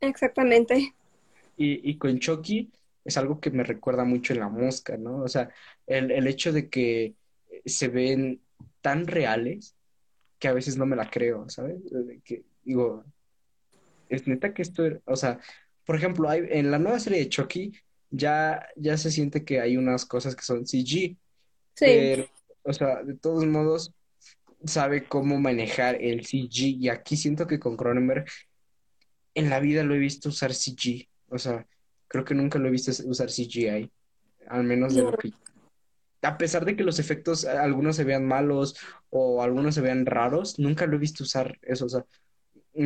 [0.01, 0.93] Exactamente.
[1.57, 2.71] Y, y con Chucky
[3.03, 5.17] es algo que me recuerda mucho en La Mosca, ¿no?
[5.19, 5.49] O sea,
[5.85, 7.13] el, el hecho de que
[7.65, 8.41] se ven
[8.81, 9.75] tan reales
[10.39, 11.77] que a veces no me la creo, ¿sabes?
[12.23, 13.05] Que digo,
[14.09, 15.39] es neta que esto, o sea,
[15.85, 17.73] por ejemplo, hay, en la nueva serie de Chucky
[18.09, 20.85] ya, ya se siente que hay unas cosas que son CG.
[20.85, 21.17] Sí.
[21.75, 22.27] Pero,
[22.63, 23.93] o sea, de todos modos,
[24.65, 26.77] sabe cómo manejar el CG.
[26.79, 28.25] Y aquí siento que con Cronenberg
[29.35, 31.07] en la vida lo he visto usar CG.
[31.29, 31.67] O sea,
[32.07, 33.91] creo que nunca lo he visto usar CGI.
[34.47, 35.31] Al menos de lo que.
[36.21, 38.75] A pesar de que los efectos, algunos se vean malos
[39.11, 41.85] o algunos se vean raros, nunca lo he visto usar eso.
[41.85, 42.05] O sea,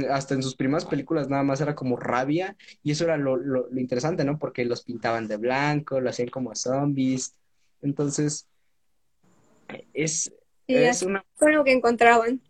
[0.10, 3.70] hasta en sus primeras películas nada más era como rabia y eso era lo, lo,
[3.80, 4.38] interesante, ¿no?
[4.38, 7.34] Porque los pintaban de blanco, lo hacían como zombies.
[7.82, 8.48] Entonces,
[9.94, 10.34] es,
[10.68, 11.26] es una...
[11.40, 12.42] Lo que encontraban.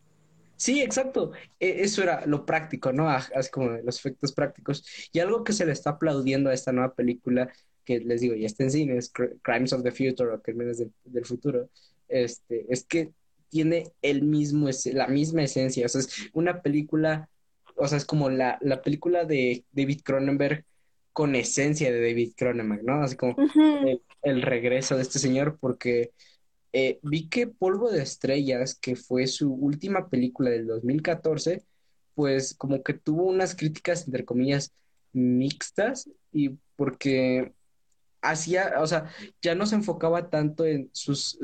[0.60, 1.32] Sí, exacto.
[1.60, 3.10] E, eso era lo práctico, ¿no?
[3.10, 4.86] Así como los efectos prácticos.
[5.13, 7.50] Y algo que se le está aplaudiendo a esta nueva película,
[7.86, 11.26] que les digo, ya está en cines, Crimes of the Future o Crímenes del, del
[11.26, 11.69] Futuro,
[12.10, 13.13] este, es que
[13.48, 15.86] tiene el mismo, la misma esencia.
[15.86, 17.30] O sea, es una película,
[17.76, 20.65] o sea, es como la, la película de David Cronenberg
[21.13, 23.02] con esencia de David Cronenberg, ¿no?
[23.02, 23.36] Así como
[24.24, 26.12] el, regreso de este señor, porque
[26.74, 31.64] eh, vi que Polvo de Estrellas, que fue su última película del 2014,
[32.16, 34.74] pues como que tuvo unas críticas, entre comillas,
[35.14, 37.54] mixtas, y porque
[38.22, 39.10] hacía, o sea,
[39.42, 41.40] ya no se enfocaba tanto en sus,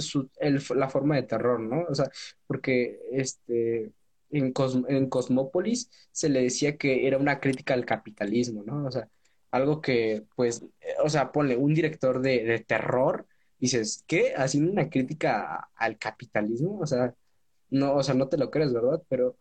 [0.75, 1.85] la forma de terror, ¿no?
[1.89, 2.09] O sea,
[2.47, 3.91] porque este,
[4.31, 4.53] en,
[4.89, 8.85] en Cosmópolis se le decía que era una crítica al capitalismo, ¿no?
[8.85, 9.09] O sea,
[9.51, 10.65] algo que, pues,
[11.03, 13.25] o sea, ponle un director de, de terror,
[13.59, 14.33] dices, ¿qué?
[14.35, 17.13] Haciendo una crítica al capitalismo, o sea,
[17.69, 19.01] no, o sea, no te lo crees, ¿verdad?
[19.09, 19.37] Pero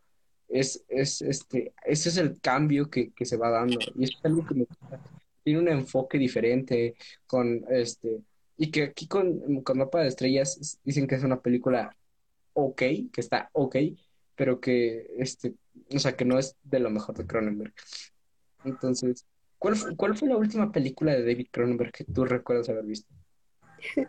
[0.48, 4.44] es, es, este, ese es el cambio que, que se va dando, y es algo
[4.46, 5.00] que me gusta
[5.44, 6.96] tiene un enfoque diferente
[7.26, 8.22] con este
[8.56, 11.94] y que aquí con, con Mapa de Estrellas dicen que es una película
[12.54, 13.76] ok, que está ok,
[14.34, 15.54] pero que este,
[15.94, 17.74] o sea, que no es de lo mejor de Cronenberg.
[18.64, 19.26] Entonces,
[19.58, 23.12] ¿cuál, cuál fue la última película de David Cronenberg que tú recuerdas haber visto?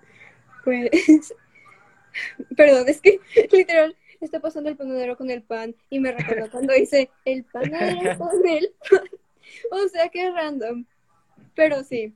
[0.66, 0.90] Pues,
[2.58, 3.20] perdón, es que
[3.52, 8.18] literal está pasando el panadero con el pan y me recuerdo cuando dice el panadero
[8.18, 9.08] con el pan.
[9.72, 10.86] O sea, que random.
[11.54, 12.16] Pero sí.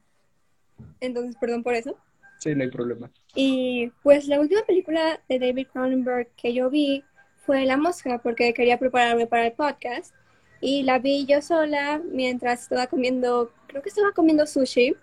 [1.00, 1.96] Entonces, perdón por eso.
[2.40, 3.12] Sí, no hay problema.
[3.36, 7.04] Y pues la última película de David Cronenberg que yo vi
[7.46, 10.16] fue La Mosca, porque quería prepararme para el podcast.
[10.62, 14.96] Y la vi yo sola mientras estaba comiendo, creo que estaba comiendo sushi.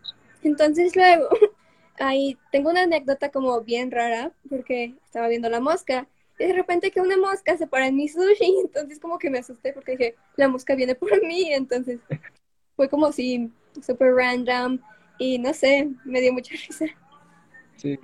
[0.43, 1.29] Entonces luego,
[1.99, 6.09] ahí tengo una anécdota como bien rara, porque estaba viendo La Mosca.
[6.39, 9.39] Y de repente que una mosca se para en mi sushi, entonces como que me
[9.39, 12.01] asusté porque dije, la mosca viene por mí, entonces
[12.75, 13.51] fue como si
[13.85, 14.79] súper random
[15.19, 16.87] y no sé, me dio mucha risa.
[17.77, 17.99] Sí.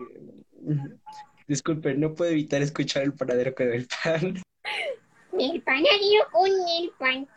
[1.46, 4.42] Disculpe, no puedo evitar escuchar el panadero con el pan.
[5.38, 7.28] El panadero con el pan.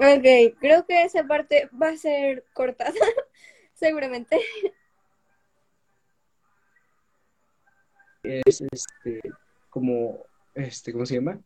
[0.00, 2.92] Ok, creo que esa parte va a ser cortada,
[3.74, 4.40] seguramente.
[8.22, 9.20] Es este,
[9.68, 11.38] como, este, ¿cómo se llama?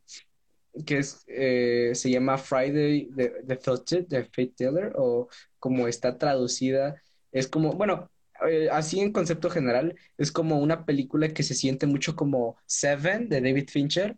[0.87, 6.19] que es, eh, se llama Friday the, the Fate, the Fate Teller, o como está
[6.19, 7.01] traducida,
[7.33, 8.11] es como, bueno,
[8.49, 13.29] eh, así en concepto general, es como una película que se siente mucho como Seven
[13.29, 14.17] de David Fincher,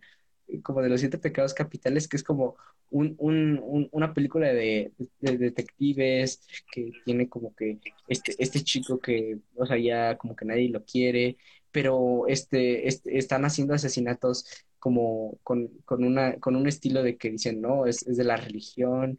[0.62, 2.56] como de los siete pecados capitales, que es como
[2.90, 6.40] un, un, un- una película de, de detectives
[6.72, 7.78] que tiene como que
[8.08, 11.36] este, este chico que, o sea, ya como que nadie lo quiere,
[11.72, 14.46] pero este, este, están haciendo asesinatos
[14.78, 18.36] como con, con una, con un estilo de que dicen, no, es, es de la
[18.36, 19.18] religión,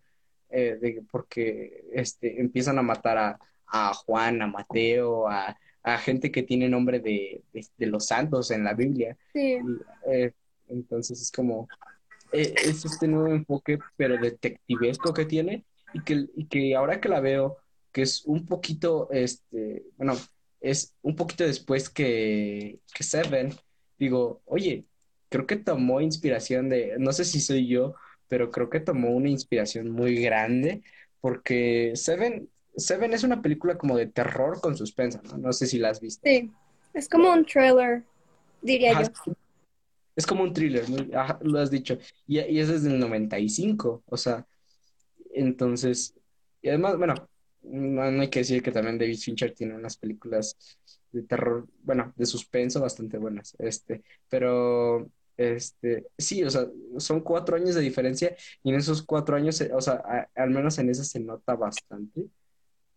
[0.50, 6.32] eh, de, porque este, empiezan a matar a, a Juan, a Mateo, a, a gente
[6.32, 9.18] que tiene nombre de, de, de los santos en la Biblia.
[9.34, 9.58] Sí,
[10.10, 10.32] eh,
[10.70, 11.68] entonces es como,
[12.32, 17.10] eh, es este nuevo enfoque, pero detectivesco que tiene, y que, y que ahora que
[17.10, 17.58] la veo,
[17.92, 20.14] que es un poquito, este, bueno,
[20.60, 23.54] es un poquito después que, que Seven,
[23.98, 24.86] digo, oye,
[25.30, 27.96] creo que tomó inspiración de, no sé si soy yo,
[28.28, 30.84] pero creo que tomó una inspiración muy grande,
[31.22, 35.38] porque Seven, Seven es una película como de terror con suspensa, ¿no?
[35.38, 36.22] No sé si la has visto.
[36.24, 36.52] sí.
[36.98, 38.04] Es como un thriller,
[38.64, 39.34] diría Ajá, yo.
[40.18, 40.84] Es como un thriller,
[41.42, 41.98] lo has dicho.
[42.26, 44.46] Y, y es desde el 95, o sea,
[45.34, 46.16] entonces,
[46.62, 47.14] y además, bueno,
[47.62, 50.58] no, hay que decir que también David Fincher tiene unas películas
[51.12, 57.56] de terror, bueno, de suspenso bastante buenas, este, pero, este, sí, o sea, son cuatro
[57.56, 61.20] años de diferencia y en esos cuatro años, o sea, al menos en ese se
[61.20, 62.26] nota bastante.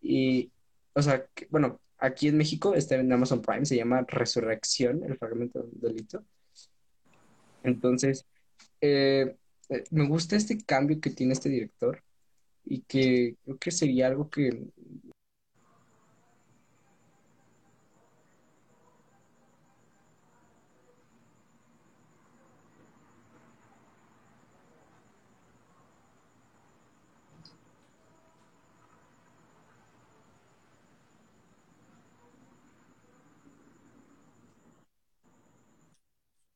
[0.01, 0.51] Y,
[0.93, 5.61] o sea, bueno, aquí en México está en Amazon Prime, se llama Resurrección, el fragmento
[5.61, 6.23] del delito.
[7.63, 8.25] Entonces,
[8.81, 9.35] eh,
[9.69, 12.03] eh, me gusta este cambio que tiene este director
[12.65, 14.51] y que creo que sería algo que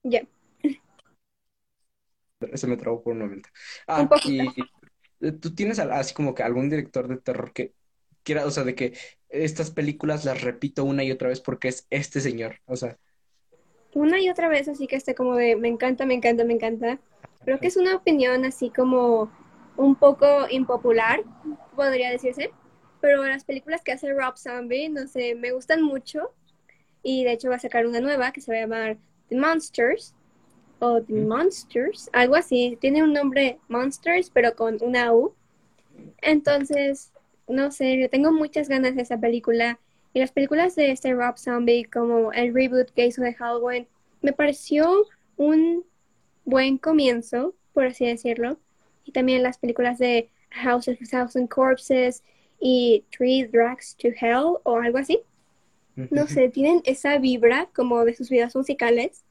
[0.03, 0.21] Ya,
[2.53, 3.49] se me trabó por un momento.
[3.87, 4.47] Ah, y
[5.21, 7.73] eh, tú tienes así como que algún director de terror que
[8.23, 8.97] quiera, o sea, de que
[9.29, 12.97] estas películas las repito una y otra vez porque es este señor, o sea,
[13.93, 16.99] Una y otra vez, así que esté como de me encanta, me encanta, me encanta.
[17.45, 19.31] Creo que es una opinión así como
[19.77, 21.23] un poco impopular,
[21.75, 22.51] podría decirse.
[23.01, 26.33] Pero las películas que hace Rob Zombie, no sé, me gustan mucho.
[27.03, 28.97] Y de hecho va a sacar una nueva que se va a llamar
[29.29, 30.14] The Monsters
[30.79, 31.13] o The.
[31.13, 32.77] Monsters, algo así.
[32.81, 35.33] Tiene un nombre Monsters, pero con una U.
[36.21, 37.11] Entonces,
[37.47, 39.79] no sé, tengo muchas ganas de esa película.
[40.13, 43.87] Y las películas de este Rob Zombie, como el reboot que hizo de Halloween,
[44.21, 45.05] me pareció
[45.37, 45.83] un
[46.45, 48.57] buen comienzo, por así decirlo.
[49.03, 52.23] Y también las películas de House of a Thousand Corpses
[52.59, 55.19] y Three Drags to Hell o algo así.
[55.95, 59.24] No sé, tienen esa vibra como de sus videos musicales,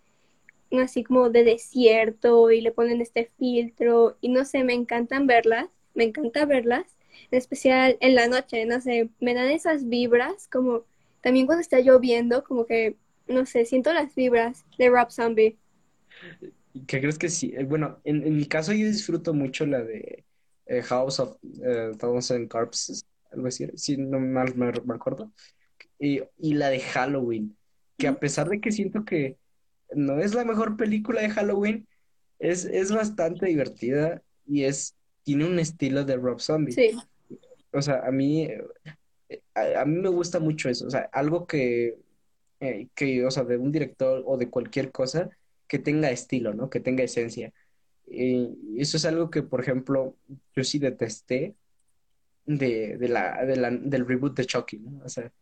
[0.81, 5.69] así como de desierto y le ponen este filtro y no sé, me encantan verlas,
[5.95, 6.97] me encanta verlas,
[7.31, 10.85] en especial en la noche, no sé, me dan esas vibras como
[11.21, 12.97] también cuando está lloviendo, como que,
[13.29, 15.59] no sé, siento las vibras de Rob Zombie.
[16.87, 17.53] ¿Qué crees que sí?
[17.57, 20.25] Eh, Bueno, en, en mi caso yo disfruto mucho la de
[20.67, 25.33] eh, House of eh, Thousand Corpses, algo así, si no mal me, me acuerdo,
[25.99, 27.59] y, y la de Halloween,
[27.99, 29.39] que a pesar de que siento que
[29.95, 31.87] no es la mejor película de Halloween,
[32.39, 36.73] es, es bastante divertida y es, tiene un estilo de Rob Zombie.
[36.73, 36.91] Sí,
[37.73, 41.47] O sea, a mí, eh, a, a mí me gusta mucho eso, o sea, algo
[41.47, 41.97] que,
[42.61, 45.31] eh, que, o sea, de un director o de cualquier cosa
[45.67, 46.71] que tenga estilo, ¿no?
[46.71, 47.53] Que tenga esencia.
[48.07, 50.15] Y eso es algo que, por ejemplo,
[50.55, 51.55] yo sí detesté
[52.47, 55.03] de, de la, de la, del reboot de Chucky, ¿no?
[55.05, 55.33] O sea,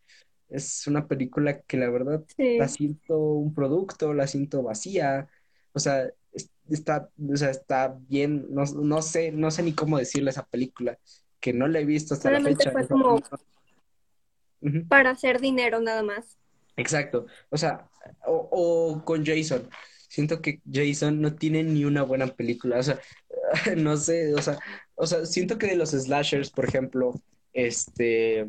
[0.52, 5.28] es una película que la verdad la siento un producto, la siento vacía,
[5.72, 9.98] o sea, es- está, o sea, está bien, no, no sé, no sé ni cómo
[9.98, 10.98] decirle esa película,
[11.40, 12.72] que no la he visto hasta la Solamente fecha.
[12.72, 13.20] fue como
[14.88, 16.38] para hacer dinero nada más.
[16.76, 17.26] Exacto.
[17.50, 17.88] O sea,
[18.26, 19.68] o, o con Jason.
[20.08, 22.78] Siento que Jason no tiene ni una buena película.
[22.78, 23.00] O sea,
[23.76, 24.58] no sé, o sea,
[24.94, 27.14] o sea, siento que de los slashers, por ejemplo,
[27.52, 28.48] este,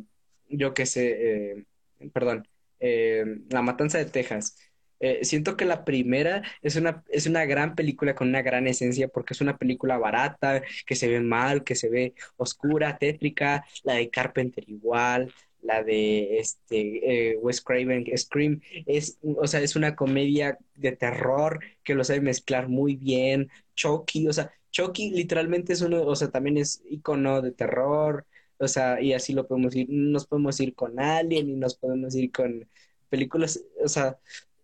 [0.49, 1.65] yo qué sé, eh,
[2.13, 2.47] perdón,
[2.79, 4.57] eh, La Matanza de Texas.
[4.99, 9.07] eh, siento que la primera es una, es una gran película con una gran esencia
[9.09, 13.95] porque es una película barata, que se ve mal, que se ve oscura, tétrica, la
[13.95, 19.95] de Carpenter igual, la de este eh, Wes Craven, Scream, es, o sea, es una
[19.95, 23.49] comedia de terror que lo sabe mezclar muy bien.
[23.75, 28.25] Chucky, o sea, Chucky literalmente es uno, o sea, también es icono de terror,
[28.59, 32.15] o sea, y así lo podemos ir, nos podemos ir con Alien y nos podemos
[32.15, 32.67] ir con
[33.09, 34.17] películas, o sea,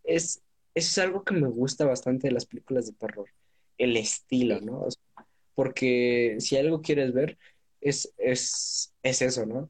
[0.04, 0.42] es,
[0.74, 3.30] es algo que me gusta bastante de las películas de terror,
[3.78, 4.88] el estilo, ¿no?
[5.56, 7.38] Porque si algo quieres ver,
[7.82, 9.70] es, es, es eso, ¿no?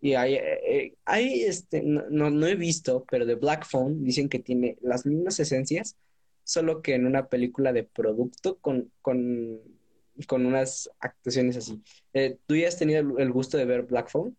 [0.00, 4.38] Y hay, eh, hay este, no, no he visto, pero de Black Phone dicen que
[4.38, 5.96] tiene las mismas esencias,
[6.44, 9.60] solo que en una película de producto con, con,
[10.26, 11.82] con unas actuaciones así.
[12.12, 14.36] Eh, ¿tú ya has tenido el gusto de ver Black Phone?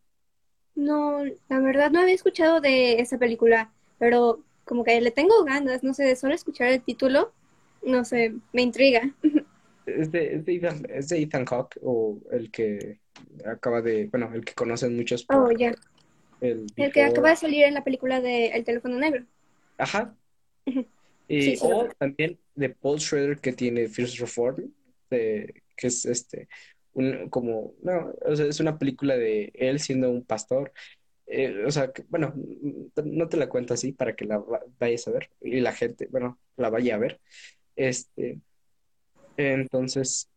[0.76, 5.84] No, la verdad no había escuchado de esa película, pero como que le tengo ganas,
[5.84, 7.34] no sé, de solo escuchar el título,
[7.84, 9.14] no sé, me intriga.
[9.86, 13.00] Es de, es de Ethan, es de Ethan Hawke, o el que
[13.46, 15.74] acaba de, bueno, el que conocen muchos Oh, por ya.
[16.42, 19.26] el El que acaba de salir en la película de El teléfono negro.
[19.78, 20.16] Ajá.
[21.28, 24.74] Y, Sí, sí, lo o también de Paul Schrader que tiene First Reform,
[25.18, 26.47] de- que es este,
[26.93, 30.74] un, como, no, o sea, es una película de él siendo un pastor.
[31.28, 32.34] Eh, o sea, que, bueno,
[33.05, 36.07] no te la cuento así para que la va- vayas a ver y la gente,
[36.12, 37.22] bueno, la vaya a ver.
[37.76, 38.41] Este,
[39.38, 40.30] entonces,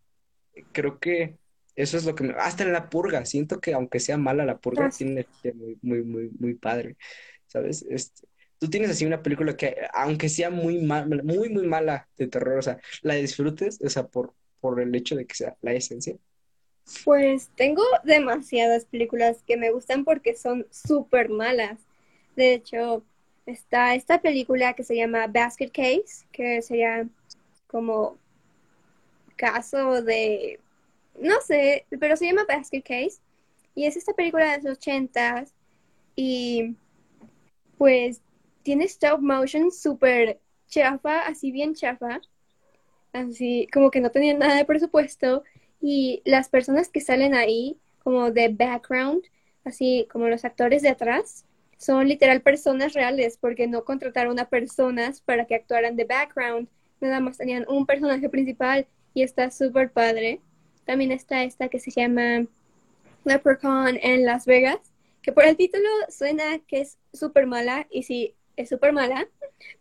[0.73, 1.39] creo que
[1.77, 2.35] eso es lo que me...
[2.39, 5.05] Hasta en La Purga, siento que aunque sea mala La Purga, sí.
[5.05, 6.97] tiene muy, muy, muy, muy padre,
[7.47, 7.85] ¿sabes?
[7.89, 12.29] Este, tú tienes así una película que, aunque sea muy mala, muy, muy mala de
[12.29, 14.35] terror, o sea, la disfrutes, o sea, por,
[14.65, 16.17] por el hecho de que sea la esencia.
[17.05, 21.79] Pues tengo demasiadas películas que me gustan porque son súper malas.
[22.35, 23.05] De hecho,
[23.45, 27.07] está esta película que se llama Basket Case, que sería
[27.67, 28.17] como
[29.37, 30.59] caso de,
[31.21, 33.21] no sé, pero se llama Basket Case.
[33.75, 35.53] Y es esta película de los ochentas
[36.17, 36.75] y
[37.77, 38.23] pues
[38.63, 42.23] tiene stop motion súper chafa, así bien chafa.
[43.15, 45.45] Así como que no tenían nada de presupuesto
[45.81, 49.25] y las personas que salen ahí como de background,
[49.65, 51.47] así como los actores de atrás,
[51.79, 56.69] son literal personas reales porque no contrataron a personas para que actuaran de background,
[57.01, 60.41] nada más tenían un personaje principal y está súper padre.
[60.85, 62.47] También está esta que se llama
[63.25, 64.81] Leprechaun en Las Vegas,
[65.23, 69.29] que por el título suena que es súper mala y sí, es súper mala,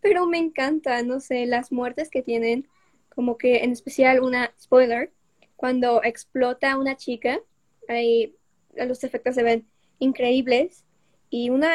[0.02, 2.68] pero me encanta, no sé, las muertes que tienen,
[3.16, 5.12] como que en especial una spoiler,
[5.56, 7.40] cuando explota una chica,
[7.88, 8.36] ahí
[8.76, 9.66] los efectos se ven
[10.00, 10.84] increíbles.
[11.30, 11.72] Y una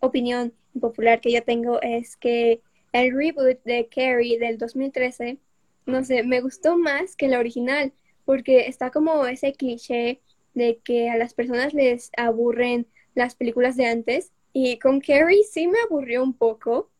[0.00, 2.62] opinión popular que yo tengo es que
[2.92, 5.38] el reboot de Carrie del 2013,
[5.86, 7.92] no sé, me gustó más que la original
[8.24, 10.20] porque está como ese cliché
[10.54, 14.32] de que a las personas les aburren las películas de antes.
[14.52, 16.90] Y con Carrie sí me aburrió un poco.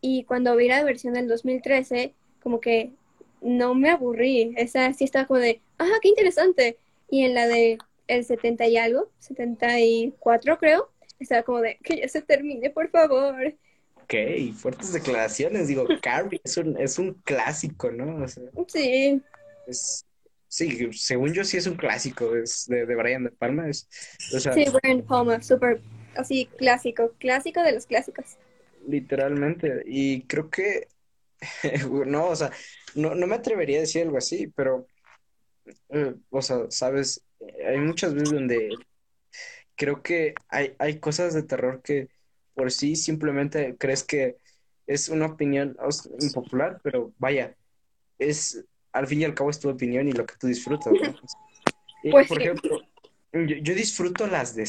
[0.00, 2.92] Y cuando vi la versión del 2013 como que
[3.40, 6.78] no me aburrí, esa sí estaba como de, ah, qué interesante
[7.08, 7.78] y en la de
[8.08, 13.56] el 70 y algo, 74 creo, estaba como de, que ya se termine por favor.
[13.94, 14.14] Ok,
[14.54, 18.24] fuertes declaraciones, digo, Carrie es un, es un clásico, ¿no?
[18.24, 19.22] O sea, Sí,
[19.66, 20.06] es,
[20.48, 23.88] sí, según yo sí es un clásico, es de, de Brian De Palma, es,
[24.30, 25.82] o sea, sí, Brian De Palma, súper
[26.14, 28.38] así clásico, clásico de los clásicos.
[28.86, 30.88] literalmente, y creo que,
[32.06, 32.50] no, o sea,
[32.94, 34.86] no, no me atrevería a decir algo así, pero,
[35.90, 37.24] eh, o sea, sabes,
[37.66, 38.78] hay muchas veces donde
[39.76, 42.08] creo que hay, hay cosas de terror que
[42.54, 44.36] por sí simplemente crees que
[44.86, 45.76] es una opinión
[46.20, 47.56] impopular, pero vaya,
[48.18, 51.20] es, al fin y al cabo es tu opinión y lo que tú disfrutas, ¿no?
[52.10, 52.44] Pues por sí.
[52.44, 52.84] ejemplo,
[53.32, 54.66] yo, yo disfruto las de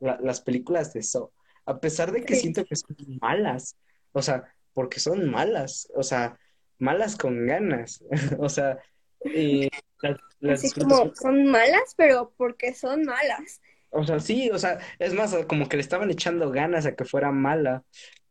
[0.00, 1.30] la- las películas de Saw,
[1.64, 2.42] a pesar de que Sí.
[2.42, 3.76] siento que son malas,
[4.12, 6.38] o sea, porque son malas, o sea,
[6.78, 8.04] malas con ganas,
[8.38, 8.78] o sea,
[9.24, 9.70] y
[10.02, 13.62] las, las Así disfrutas como son malas, pero porque son malas.
[13.88, 17.06] O sea, sí, o sea, es más, como que le estaban echando ganas a que
[17.06, 17.84] fuera mala,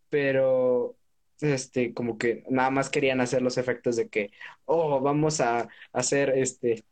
[0.10, 0.96] pero
[1.42, 4.30] este, como que nada más querían hacer los efectos de que,
[4.66, 6.84] oh, vamos a hacer este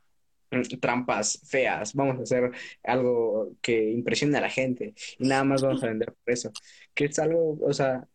[0.81, 2.51] trampas feas, vamos a hacer
[2.83, 6.51] algo que impresione a la gente y nada más vamos a vender por eso.
[6.95, 8.07] Que es algo, o sea,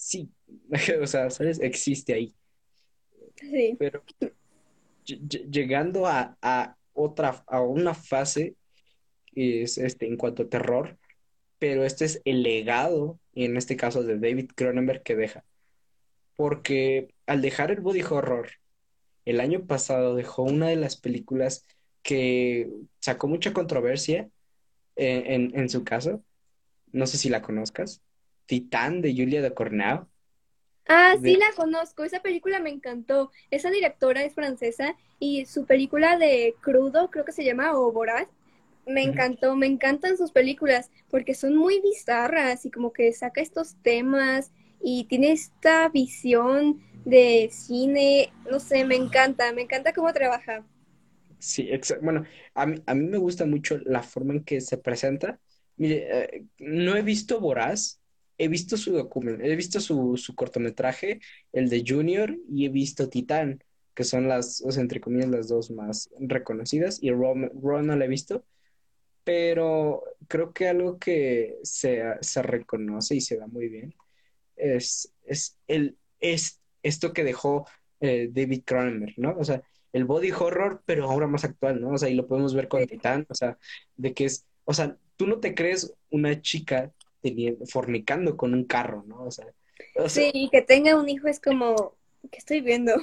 [0.00, 0.30] sí,
[1.02, 1.60] o sea, ¿sabes?
[1.60, 2.34] Existe ahí.
[3.36, 4.34] Sí, Pero ll-
[5.06, 8.56] ll- llegando a, a otra, a una fase
[9.26, 10.98] que es este en cuanto a terror,
[11.58, 15.44] pero este es el legado, y en este caso de David Cronenberg, que deja.
[16.36, 18.50] Porque al dejar el body horror,
[19.24, 21.66] el año pasado dejó una de las películas
[22.02, 22.70] que
[23.00, 24.30] sacó mucha controversia,
[24.96, 26.24] en, en su caso.
[26.92, 28.02] No sé si la conozcas.
[28.50, 30.00] Titán de Julia de Cornell.
[30.86, 32.04] Ah, sí la conozco.
[32.04, 33.30] Esa película me encantó.
[33.50, 38.28] Esa directora es francesa y su película de Crudo, creo que se llama, o Voraz,
[38.86, 39.56] me encantó.
[39.56, 45.04] Me encantan sus películas porque son muy bizarras y como que saca estos temas y
[45.04, 48.32] tiene esta visión de cine.
[48.50, 49.52] No sé, me encanta.
[49.52, 50.64] Me encanta cómo trabaja.
[51.38, 52.04] Sí, exacto.
[52.04, 52.24] Bueno,
[52.54, 55.40] a mí, a mí me gusta mucho la forma en que se presenta.
[55.76, 57.99] Mire, eh, no he visto Voraz,
[58.40, 61.20] he visto su documento, he visto su, su, cortometraje,
[61.52, 63.62] el de Junior, y he visto Titán,
[63.94, 68.04] que son las, o sea, entre comillas, las dos más reconocidas, y Ron, no la
[68.04, 68.44] he visto,
[69.24, 73.94] pero creo que algo que se, se reconoce y se da muy bien
[74.56, 77.66] es, es, el, es esto que dejó
[78.00, 79.36] eh, David Cronenberg, ¿no?
[79.38, 79.62] O sea,
[79.92, 81.90] el body horror, pero ahora más actual, ¿no?
[81.90, 83.58] O sea, y lo podemos ver con Titán, o sea,
[83.96, 88.64] de que es, o sea, tú no te crees una chica teniendo, fornicando con un
[88.64, 89.24] carro, ¿no?
[89.24, 89.46] O sea,
[90.08, 91.96] sí, que tenga un hijo es como,
[92.30, 92.94] ¿qué estoy viendo?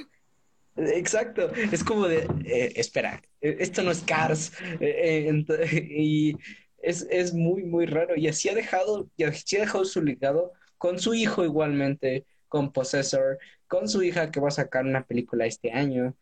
[0.76, 6.36] Exacto, es como de, eh, espera, e, esto no es Cars, eh, eh, y
[6.80, 10.52] es, es, muy, muy raro, y así ha dejado, y así ha dejado su legado
[10.76, 15.46] con su hijo igualmente, con Possessor, con su hija que va a sacar una película
[15.46, 16.14] este año,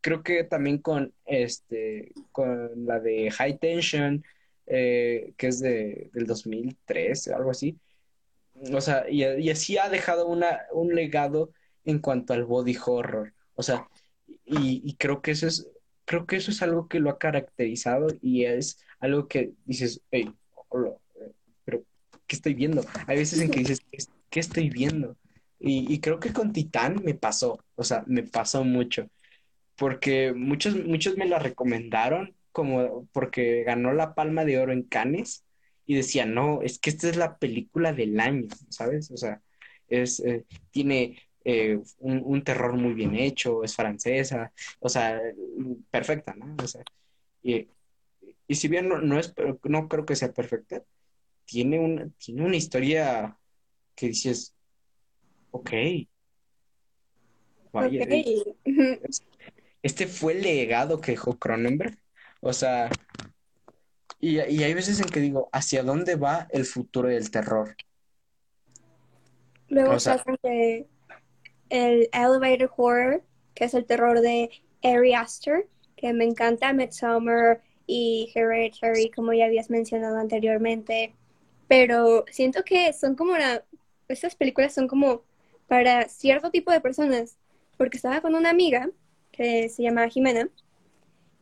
[0.00, 4.24] creo que también con, este, con la de High Tension,
[4.66, 7.78] eh, que es de, del 2003, algo así.
[8.72, 11.50] O sea, y, así ha dejado una, un legado
[11.84, 13.34] en cuanto al body horror.
[13.54, 13.88] O sea,
[14.44, 15.68] y, creo que eso es,
[16.04, 20.32] creo que eso es algo que lo ha caracterizado y es algo que dices, hey,
[21.64, 21.84] pero
[22.26, 22.84] ¿qué estoy viendo?
[23.06, 23.80] Hay veces en que dices,
[24.30, 25.16] ¿qué estoy viendo?
[25.58, 29.08] Y, y, creo que con Titán me pasó, o sea, me pasó mucho,
[29.76, 35.44] porque muchos, muchos me la recomendaron como porque ganó la Palma de Oro en Cannes
[35.86, 39.10] y decía, no, es que esta es la película del año, ¿sabes?
[39.10, 39.42] O sea,
[39.88, 45.20] es, eh, tiene eh, un, terror muy bien hecho, es francesa, o sea,
[45.90, 46.54] perfecta, ¿no?
[46.62, 46.84] O sea,
[47.42, 47.66] y,
[48.48, 49.34] si bien no, no, es,
[49.64, 50.82] no creo que sea perfecta,
[51.44, 53.36] tiene una, tiene una historia
[53.96, 54.54] que dices,
[55.50, 55.70] ok.
[57.72, 58.44] okay.
[59.82, 61.98] Este fue el legado que dejó Cronenberg
[62.44, 62.90] o sea,
[64.20, 67.74] y, hay veces en que digo, ¿hacia dónde va el futuro del terror?
[69.68, 73.22] Luego pasa el elevator horror,
[73.54, 74.50] que es el terror de
[74.82, 75.66] Ari Aster,
[75.96, 81.14] que me encanta, Midsummer y Hereditary, como ya habías mencionado anteriormente.
[81.66, 83.64] Pero siento que son como la,
[84.08, 85.22] estas películas son como
[85.66, 87.38] para cierto tipo de personas,
[87.78, 88.90] porque estaba con una amiga
[89.32, 90.50] que se llama Jimena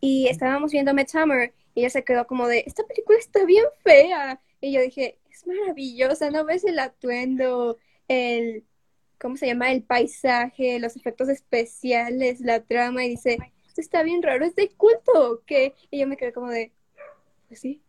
[0.04, 4.42] y estábamos viendo Midsummer y ella se quedó como de, esta película está bien fea.
[4.60, 7.78] Y yo dije, es maravillosa, ¿no ves el atuendo,
[8.08, 8.64] el,
[9.20, 9.70] ¿cómo se llama?
[9.70, 14.70] El paisaje, los efectos especiales, la trama, y dice, esto está bien raro, es de
[14.70, 15.74] culto, ¿qué?
[15.92, 16.72] Y yo me quedé como de,
[17.46, 17.80] pues sí.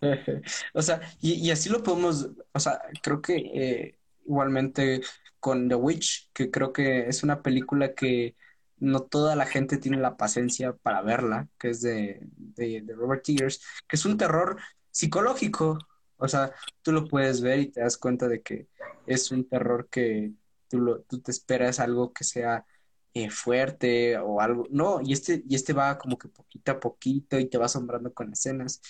[0.72, 5.02] o sea, y, así lo podemos, o sea, creo que eh, igualmente
[5.38, 8.34] con The Witch, que creo que es una película que
[8.82, 13.62] no toda la gente tiene la paciencia para verla, que es de, de, Robert Eggers,
[13.88, 14.58] que es un terror
[14.90, 15.78] psicológico.
[16.16, 16.52] O sea,
[16.82, 18.66] tú lo puedes ver y te das cuenta de que
[19.06, 20.32] es un terror que
[20.68, 22.66] tú, lo, tú te esperas algo que sea
[23.14, 24.66] eh, fuerte o algo.
[24.68, 28.12] No, y este, y este va como que poquito a poquito y te va asombrando
[28.12, 28.80] con escenas.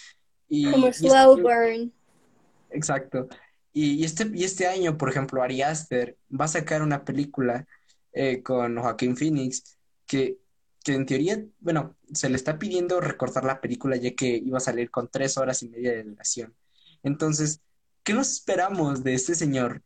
[0.48, 1.92] Y, como este slow burn.
[2.70, 3.28] Exacto.
[3.74, 7.66] Y, este, y este año, por ejemplo, Ari Aster va a sacar una película
[8.14, 9.78] eh, con Joaquín Phoenix
[10.12, 10.38] que,
[10.86, 14.90] en teoría, bueno, se le está pidiendo recortar la película ya que iba a salir
[14.90, 16.54] con tres horas y media de duración.
[17.02, 17.62] Entonces,
[18.02, 19.82] ¿qué nos esperamos de este señor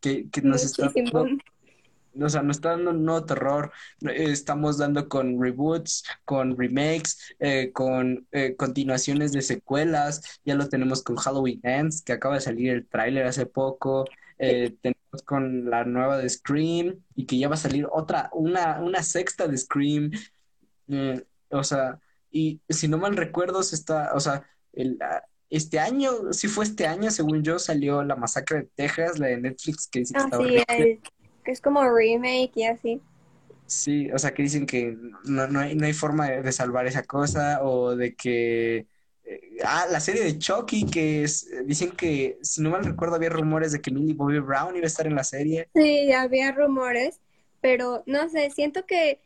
[0.00, 1.26] que, que nos está dando,
[2.18, 7.70] o sea, nos está dando un nuevo terror, estamos dando con reboots, con remakes, eh,
[7.72, 12.70] con eh, continuaciones de secuelas, ya lo tenemos con Halloween Ends, que acaba de salir
[12.70, 14.06] el tráiler hace poco,
[14.38, 14.74] eh,
[15.24, 19.46] con la nueva de Scream y que ya va a salir otra, una, una sexta
[19.48, 20.10] de Scream.
[20.88, 21.98] Eh, o sea,
[22.30, 26.64] y si no mal recuerdo, se está, o sea, el, ah, este año, si fue
[26.64, 30.64] este año, según yo, salió La Masacre de Texas, la de Netflix, que dice que
[30.68, 30.74] ah,
[31.44, 33.00] que es como remake y así.
[33.66, 37.02] Sí, o sea, que dicen que no, no, hay, no hay forma de salvar esa
[37.02, 38.86] cosa o de que
[39.64, 43.72] ah, la serie de Chucky, que es, dicen que, si no mal recuerdo, había rumores
[43.72, 45.68] de que Millie Bobby Brown iba a estar en la serie.
[45.74, 47.20] Sí, había rumores,
[47.60, 49.20] pero no sé, siento que,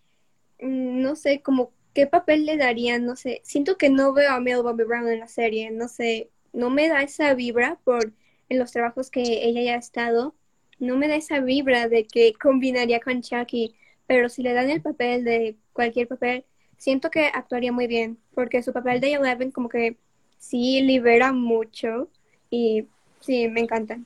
[0.60, 3.04] mm, no sé, como ¿qué papel le darían?
[3.06, 6.30] No sé, siento que no veo a Millie Bobby Brown en la serie, no sé,
[6.52, 8.12] no me da esa vibra por
[8.48, 10.34] en los trabajos que ella ya ha estado,
[10.78, 13.74] no me da esa vibra de que combinaría con Chucky,
[14.06, 16.44] pero si le dan el papel de cualquier papel,
[16.82, 19.96] siento que actuaría muy bien, porque su papel de Eleven como que
[20.36, 22.08] sí libera mucho
[22.50, 22.88] y
[23.20, 24.00] sí, me encanta.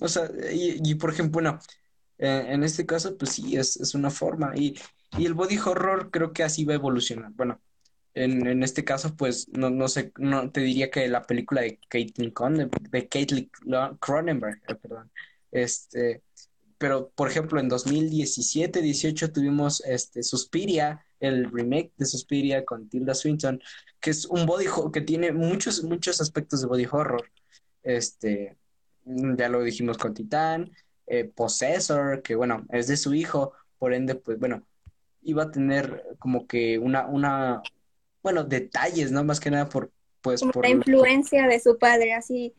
[0.00, 1.58] O sea, y, por ejemplo, bueno,
[2.18, 4.52] eh, en este caso, pues sí, es, es una forma.
[4.54, 4.78] Y,
[5.18, 7.32] y, el body horror creo que así va a evolucionar.
[7.32, 7.60] Bueno,
[8.14, 11.80] en, en este caso, pues no, no sé, no te diría que la película de
[11.88, 12.32] Caitlin
[12.90, 13.50] de Caitlin
[13.98, 15.10] Cronenberg, eh, perdón,
[15.50, 16.22] este,
[16.82, 23.14] pero por ejemplo en 2017, 18 tuvimos este Suspiria, el remake de Suspiria con Tilda
[23.14, 23.62] Swinton,
[24.00, 27.30] que es un body que tiene muchos muchos aspectos de body horror.
[27.84, 28.56] Este,
[29.04, 30.72] ya lo dijimos con Titán,
[31.06, 34.66] eh, Possessor, que bueno, es de su hijo, por ende, pues bueno,
[35.22, 37.62] iba a tener como que una, una,
[38.24, 39.22] bueno, detalles, ¿no?
[39.22, 40.64] Más que nada por, pues, por...
[40.64, 42.52] La influencia de su padre, así.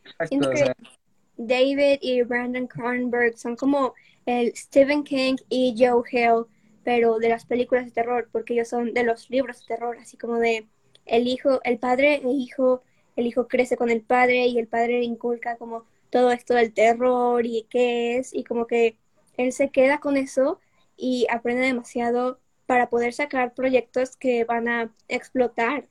[1.35, 3.93] David y Brandon Cronenberg son como
[4.25, 6.45] el Stephen King y Joe Hill,
[6.83, 10.17] pero de las películas de terror, porque ellos son de los libros de terror, así
[10.17, 10.67] como de
[11.05, 12.83] el hijo, el padre e hijo,
[13.15, 17.45] el hijo crece con el padre y el padre inculca como todo esto del terror
[17.45, 18.97] y qué es, y como que
[19.37, 20.59] él se queda con eso
[20.95, 25.87] y aprende demasiado para poder sacar proyectos que van a explotar.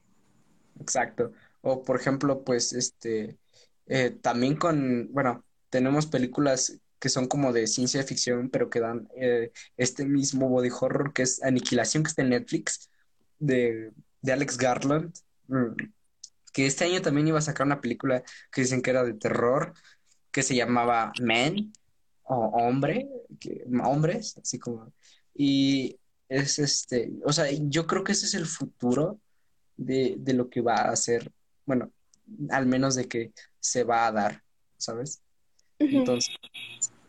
[0.81, 1.33] Exacto.
[1.61, 3.37] O por ejemplo, pues este,
[3.87, 9.09] eh, también con, bueno, tenemos películas que son como de ciencia ficción, pero que dan
[9.17, 12.89] eh, este mismo body horror que es Aniquilación, que está en Netflix,
[13.41, 13.91] de,
[14.21, 15.13] de Alex Garland,
[15.49, 15.75] mm,
[16.53, 18.23] que este año también iba a sacar una película
[18.53, 19.75] que dicen que era de terror,
[20.31, 21.73] que se llamaba Man,
[22.23, 23.09] o Hombre,
[23.41, 24.93] que, Hombres, así como,
[25.35, 25.99] y
[26.29, 29.19] es este, o sea, yo creo que ese es el futuro
[29.77, 31.33] de, de lo que va a ser,
[31.67, 31.91] bueno,
[32.51, 34.45] al menos de que se va a dar,
[34.77, 35.21] ¿sabes?
[35.91, 36.37] Entonces,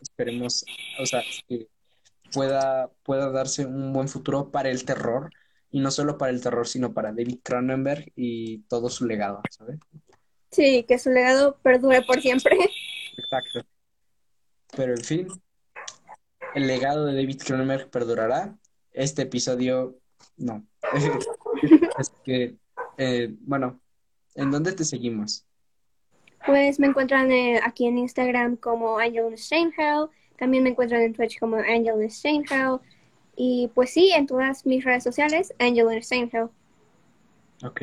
[0.04, 0.64] esperemos,
[1.00, 1.68] o sea, que
[2.32, 5.30] pueda, pueda darse un buen futuro para el terror,
[5.70, 9.80] y no solo para el terror, sino para David Cronenberg y todo su legado, ¿sabes?
[10.52, 12.56] Sí, que su legado perdure por siempre.
[13.16, 13.66] Exacto.
[14.76, 15.28] Pero en fin,
[16.54, 18.56] el legado de David Cronenberg perdurará
[18.92, 19.98] este episodio
[20.36, 20.64] no.
[21.98, 22.56] es que,
[22.96, 23.80] eh, bueno,
[24.34, 25.44] ¿en dónde te seguimos?
[26.46, 31.38] Pues me encuentran eh, aquí en Instagram como Angelina Steinhell, también me encuentran en Twitch
[31.38, 32.78] como Angelina Steinhell,
[33.36, 36.48] y pues sí, en todas mis redes sociales, Angelina Steinhell.
[37.64, 37.82] Ok.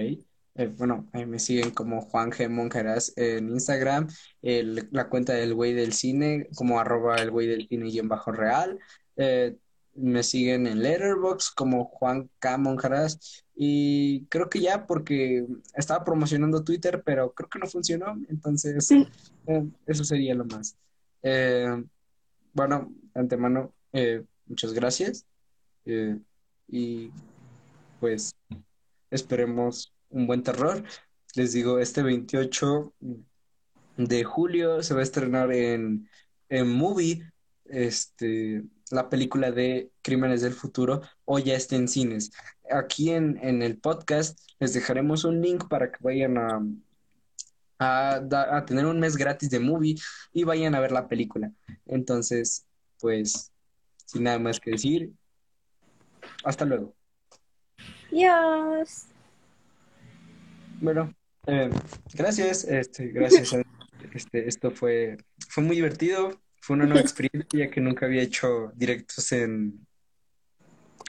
[0.56, 2.50] Eh, bueno, ahí me siguen como Juan G.
[2.50, 4.08] Monjaras en Instagram,
[4.42, 8.32] la cuenta del güey del cine, como arroba el güey del cine y en bajo
[8.32, 8.78] real.
[9.16, 9.56] Eh,
[9.94, 12.58] me siguen en Letterboxd como Juan K.
[12.58, 18.90] Monjaras y creo que ya porque estaba promocionando Twitter, pero creo que no funcionó, entonces
[18.92, 20.78] eh, eso sería lo más.
[21.24, 21.84] Eh,
[22.54, 25.26] bueno, antemano, eh, muchas gracias
[26.68, 27.12] y
[28.00, 28.36] pues
[29.10, 30.84] esperemos un buen terror.
[31.36, 32.94] Les digo, este 28
[33.98, 36.10] de julio se va a estrenar en,
[36.50, 37.32] en Movie
[37.66, 42.32] este, la película de Crímenes del Futuro o ya esté en cines.
[42.70, 46.62] Aquí en, en el podcast les dejaremos un link para que vayan a,
[47.80, 48.22] a,
[48.58, 49.96] a, tener un mes gratis de movie
[50.32, 51.52] y vayan a ver la película.
[51.86, 52.66] Entonces,
[53.00, 53.52] pues,
[54.06, 55.12] sin nada más que decir,
[56.44, 56.94] hasta luego.
[58.12, 59.08] Adiós.
[60.80, 61.14] Bueno,
[61.48, 61.70] eh,
[62.14, 63.56] gracias, este, gracias.
[64.14, 65.18] este, esto fue,
[65.50, 66.40] fue muy divertido.
[66.62, 69.86] Fue una nueva experiencia que nunca había hecho directos en,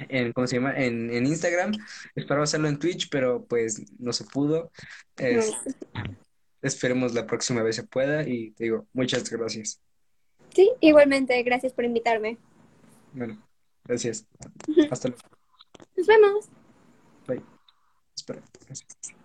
[0.08, 0.74] en ¿cómo se llama?
[0.76, 1.72] En, en Instagram.
[2.14, 4.72] Esperaba hacerlo en Twitch, pero pues no se pudo.
[6.62, 9.80] Esperemos la próxima vez se pueda y te digo, muchas gracias.
[10.54, 12.38] Sí, igualmente, gracias por invitarme.
[13.12, 13.38] Bueno,
[13.84, 14.26] gracias.
[14.90, 15.22] Hasta luego.
[15.96, 16.48] Nos vemos.
[17.26, 17.42] Bye.
[18.16, 19.21] Espera, gracias.